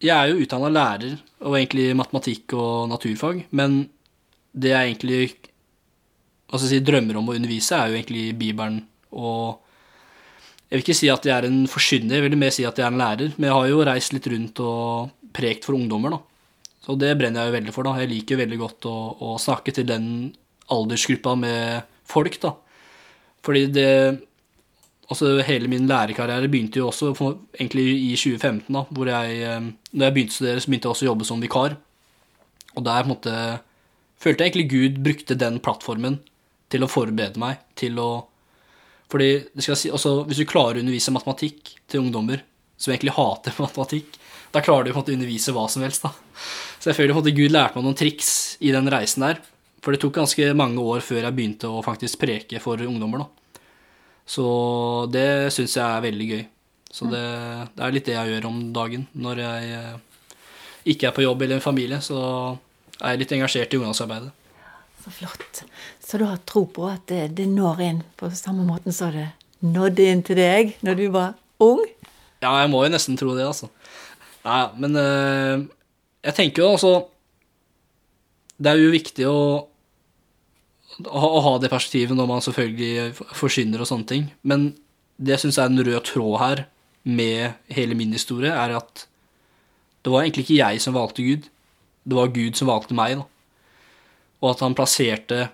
Jeg 0.00 0.16
er 0.16 0.30
jo 0.30 0.42
utdanna 0.46 0.70
lærer, 0.72 1.18
og 1.44 1.58
egentlig 1.58 1.90
matematikk 1.92 2.54
og 2.56 2.88
naturfag, 2.88 3.42
men 3.52 3.82
det 4.56 4.72
jeg 4.72 4.86
egentlig 4.88 5.24
altså 6.50 6.78
drømmer 6.82 7.18
om 7.20 7.28
å 7.28 7.34
undervise, 7.36 7.76
er 7.76 7.90
jo 7.90 7.98
egentlig 7.98 8.22
Bibelen 8.40 8.80
og 9.12 9.60
jeg 10.70 10.78
vil 10.78 10.84
ikke 10.84 10.98
si 11.00 11.08
at 11.10 11.24
jeg 11.26 11.34
er 11.34 11.48
en 11.48 11.64
forsyner, 11.66 12.20
jeg 12.20 12.24
vil 12.28 12.38
mer 12.38 12.52
si 12.54 12.62
at 12.62 12.78
jeg 12.78 12.86
er 12.86 12.92
en 12.94 13.00
lærer. 13.00 13.32
Men 13.36 13.48
jeg 13.48 13.56
har 13.56 13.70
jo 13.72 13.86
reist 13.88 14.14
litt 14.14 14.28
rundt 14.30 14.60
og 14.62 15.10
prekt 15.34 15.66
for 15.66 15.74
ungdommer, 15.74 16.14
da. 16.14 16.20
Så 16.80 16.94
det 16.96 17.10
brenner 17.18 17.42
jeg 17.42 17.50
jo 17.50 17.56
veldig 17.58 17.74
for, 17.74 17.88
da. 17.88 17.96
Jeg 17.98 18.12
liker 18.12 18.38
veldig 18.38 18.58
godt 18.60 18.86
å, 18.86 18.96
å 19.26 19.34
snakke 19.42 19.74
til 19.74 19.88
den 19.90 20.06
aldersgruppa 20.70 21.34
med 21.42 21.88
folk, 22.06 22.38
da. 22.42 22.54
Fordi 23.46 23.66
det 23.74 23.92
Altså, 25.10 25.40
hele 25.42 25.66
min 25.66 25.88
lærerkarriere 25.90 26.46
begynte 26.46 26.78
jo 26.78 26.84
også 26.86 27.08
for, 27.18 27.40
egentlig 27.56 27.82
i 27.98 28.12
2015, 28.14 28.68
da, 28.70 28.84
hvor 28.94 29.08
jeg 29.10 29.40
eh, 29.42 29.64
Når 29.90 30.04
jeg 30.06 30.14
begynte 30.14 30.30
å 30.30 30.36
studere, 30.36 30.60
så 30.62 30.70
begynte 30.70 30.86
jeg 30.86 30.94
også 30.94 31.06
å 31.06 31.08
jobbe 31.08 31.26
som 31.26 31.42
vikar. 31.42 31.74
Og 32.76 32.84
der 32.86 33.02
på 33.02 33.08
en 33.08 33.10
måte 33.10 33.32
følte 34.22 34.44
jeg 34.46 34.52
egentlig 34.52 34.70
Gud 34.70 35.00
brukte 35.02 35.34
den 35.34 35.58
plattformen 35.58 36.20
til 36.70 36.86
å 36.86 36.90
forberede 36.92 37.42
meg 37.42 37.58
til 37.74 37.98
å 37.98 38.10
fordi 39.10 39.30
si, 39.58 39.90
altså, 39.90 40.22
Hvis 40.28 40.40
du 40.40 40.48
klarer 40.48 40.78
å 40.78 40.84
undervise 40.84 41.14
matematikk 41.14 41.74
til 41.90 42.04
ungdommer 42.04 42.44
som 42.80 42.92
egentlig 42.92 43.16
hater 43.16 43.56
matematikk, 43.64 44.18
da 44.54 44.62
klarer 44.64 44.86
du 44.86 44.92
på 44.92 44.96
en 44.96 45.02
måte 45.02 45.12
å 45.14 45.18
undervise 45.18 45.54
hva 45.54 45.66
som 45.70 45.82
helst. 45.84 46.06
da. 46.06 46.14
Så 46.80 46.90
jeg 46.90 46.98
føler 46.98 47.12
på 47.14 47.20
en 47.20 47.22
måte 47.22 47.36
Gud 47.36 47.54
lærte 47.54 47.78
meg 47.78 47.86
noen 47.86 47.98
triks 47.98 48.30
i 48.64 48.72
den 48.74 48.88
reisen 48.90 49.26
der. 49.26 49.42
For 49.80 49.94
det 49.94 50.00
tok 50.02 50.16
ganske 50.18 50.48
mange 50.58 50.82
år 50.82 51.04
før 51.04 51.22
jeg 51.24 51.36
begynte 51.36 51.70
å 51.70 51.84
faktisk 51.84 52.20
preke 52.20 52.60
for 52.62 52.80
ungdommer. 52.82 53.24
da. 53.24 53.60
Så 54.30 54.46
det 55.10 55.52
syns 55.54 55.76
jeg 55.76 55.86
er 55.86 56.04
veldig 56.06 56.26
gøy. 56.32 56.42
Så 56.90 57.06
det, 57.06 57.22
det, 57.76 57.84
er 57.86 57.94
litt 57.94 58.08
det 58.08 58.16
jeg 58.16 58.34
gjør 58.34 58.48
om 58.50 58.58
dagen. 58.74 59.06
Når 59.14 59.42
jeg 59.44 59.70
eh, 59.78 60.26
ikke 60.92 61.08
er 61.08 61.14
på 61.14 61.24
jobb 61.24 61.42
eller 61.46 61.58
en 61.58 61.64
familie, 61.64 62.00
så 62.02 62.20
er 63.00 63.14
jeg 63.14 63.22
litt 63.22 63.34
engasjert 63.38 63.74
i 63.74 63.80
ungdomsarbeidet. 63.80 64.32
Så 65.00 65.10
flott. 65.10 65.62
Så 66.04 66.18
du 66.18 66.26
har 66.28 66.40
tro 66.48 66.66
på 66.68 66.84
at 66.90 67.06
det, 67.08 67.30
det 67.38 67.46
når 67.48 67.80
inn 67.86 68.02
på 68.20 68.28
samme 68.36 68.66
måten 68.68 68.92
som 68.92 69.14
det 69.14 69.30
nådde 69.64 70.08
inn 70.12 70.22
til 70.24 70.36
deg 70.36 70.74
når 70.84 70.98
du 70.98 71.06
var 71.14 71.38
ung? 71.62 71.80
Ja, 72.40 72.52
jeg 72.60 72.70
må 72.72 72.82
jo 72.84 72.92
nesten 72.92 73.16
tro 73.20 73.32
det, 73.36 73.46
altså. 73.46 73.70
Nei, 74.44 74.60
men 74.80 74.96
øh, 74.96 75.64
jeg 76.24 76.36
tenker 76.36 76.62
jo 76.62 76.68
altså 76.72 76.92
Det 78.56 78.70
er 78.70 78.78
jo 78.80 78.92
viktig 78.92 79.26
å, 79.28 79.40
å, 81.04 81.40
ha 81.44 81.52
det 81.60 81.72
perspektivet 81.72 82.16
når 82.16 82.28
man 82.28 82.44
selvfølgelig 82.44 83.26
forsyner 83.36 83.80
og 83.80 83.88
sånne 83.88 84.08
ting. 84.08 84.28
Men 84.44 84.70
det 85.16 85.36
jeg 85.36 85.46
syns 85.46 85.60
er 85.60 85.72
en 85.72 85.84
rød 85.84 86.00
tråd 86.08 86.36
her 86.40 86.64
med 87.08 87.72
hele 87.72 87.96
min 87.96 88.12
historie, 88.12 88.52
er 88.52 88.76
at 88.76 89.06
det 90.04 90.12
var 90.12 90.24
egentlig 90.24 90.44
ikke 90.44 90.60
jeg 90.60 90.84
som 90.84 90.96
valgte 90.96 91.24
Gud. 91.24 91.48
Det 92.04 92.16
var 92.16 92.32
Gud 92.36 92.60
som 92.60 92.68
valgte 92.68 92.96
meg. 92.96 93.16
da 93.20 93.39
og 94.40 94.52
at 94.54 94.62
han 94.64 94.76
plasserte 94.76 95.48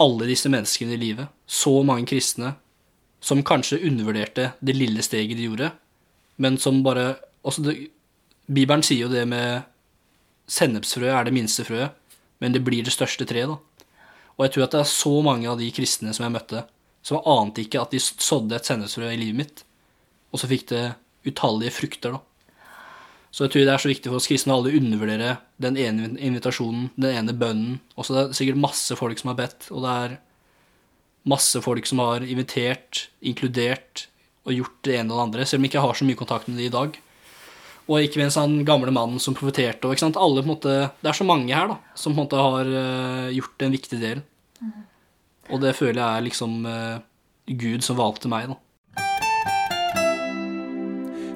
alle 0.00 0.28
disse 0.30 0.48
menneskene 0.52 0.94
i 0.96 1.00
livet, 1.00 1.28
så 1.46 1.72
mange 1.86 2.08
kristne, 2.08 2.54
som 3.20 3.42
kanskje 3.44 3.82
undervurderte 3.84 4.52
det 4.64 4.76
lille 4.76 5.02
steget 5.04 5.36
de 5.36 5.48
gjorde, 5.48 5.72
men 6.40 6.56
som 6.58 6.80
bare 6.84 7.18
også 7.44 7.74
Bibelen 8.50 8.82
sier 8.82 9.04
jo 9.04 9.12
det 9.12 9.26
med 9.28 9.66
sennepsfrøet 10.50 11.12
er 11.12 11.28
det 11.28 11.34
minste 11.36 11.66
frøet, 11.66 11.92
men 12.40 12.54
det 12.54 12.64
blir 12.64 12.82
det 12.86 12.94
største 12.94 13.26
treet, 13.28 13.50
da. 13.52 13.58
Og 14.38 14.46
jeg 14.46 14.54
tror 14.54 14.64
at 14.64 14.74
det 14.74 14.80
er 14.80 14.88
så 14.88 15.12
mange 15.22 15.50
av 15.50 15.60
de 15.60 15.68
kristne 15.74 16.14
som 16.16 16.24
jeg 16.24 16.34
møtte, 16.34 16.64
som 17.04 17.20
ante 17.28 17.62
ikke 17.62 17.82
at 17.82 17.92
de 17.92 18.00
sådde 18.00 18.56
et 18.56 18.66
sennepsfrø 18.66 19.10
i 19.12 19.20
livet 19.20 19.38
mitt, 19.42 19.62
og 20.32 20.40
så 20.40 20.48
fikk 20.50 20.66
det 20.72 20.84
utallige 21.28 21.76
frukter, 21.76 22.16
da. 22.16 22.24
Så 23.30 23.46
jeg 23.46 23.52
tror 23.54 23.66
det 23.66 23.74
er 23.74 23.82
så 23.82 23.90
viktig 23.90 24.10
for 24.10 24.18
oss 24.18 24.26
kristne 24.26 24.54
å 24.54 24.58
aldri 24.58 24.78
undervurdere 24.80 25.36
den 25.62 25.76
ene 25.78 26.08
invitasjonen, 26.18 26.88
den 26.98 27.14
ene 27.20 27.34
bønnen. 27.36 27.76
Også 27.94 28.16
det 28.16 28.22
er 28.24 28.38
sikkert 28.40 28.62
masse 28.64 28.96
folk 28.98 29.20
som 29.20 29.30
har 29.30 29.38
bedt, 29.38 29.68
og 29.70 29.84
det 29.84 29.92
er 30.04 30.16
masse 31.30 31.60
folk 31.62 31.86
som 31.86 32.02
har 32.02 32.24
invitert, 32.26 33.06
inkludert 33.20 34.06
og 34.48 34.56
gjort 34.56 34.80
det 34.86 34.96
ene 34.98 35.12
og 35.12 35.18
det 35.18 35.26
andre, 35.26 35.46
selv 35.46 35.60
om 35.60 35.66
jeg 35.66 35.72
ikke 35.74 35.84
har 35.84 35.98
så 35.98 36.08
mye 36.08 36.18
kontakt 36.18 36.50
med 36.50 36.58
de 36.58 36.66
i 36.66 36.74
dag. 36.74 36.98
Og 37.90 38.06
ikke 38.06 38.20
minst 38.20 38.38
han 38.38 38.60
gamle 38.66 38.92
mannen 38.94 39.22
som 39.22 39.34
profeterte. 39.34 39.88
Og, 39.88 39.98
Alle, 40.16 40.42
måte, 40.46 40.74
det 41.02 41.10
er 41.10 41.16
så 41.16 41.26
mange 41.26 41.54
her 41.54 41.70
da, 41.72 41.78
som 41.98 42.14
på 42.14 42.20
en 42.20 42.24
måte 42.24 42.38
har 42.38 42.70
uh, 42.70 43.30
gjort 43.34 43.66
en 43.66 43.74
viktig 43.74 43.98
del. 44.00 44.22
Mm. 44.60 44.82
Og 45.50 45.62
det 45.62 45.74
føler 45.78 45.98
jeg 45.98 46.18
er 46.18 46.26
liksom 46.26 46.58
uh, 46.66 47.00
Gud 47.46 47.82
som 47.86 47.98
valgte 47.98 48.30
meg. 48.30 48.52
da. 48.52 48.58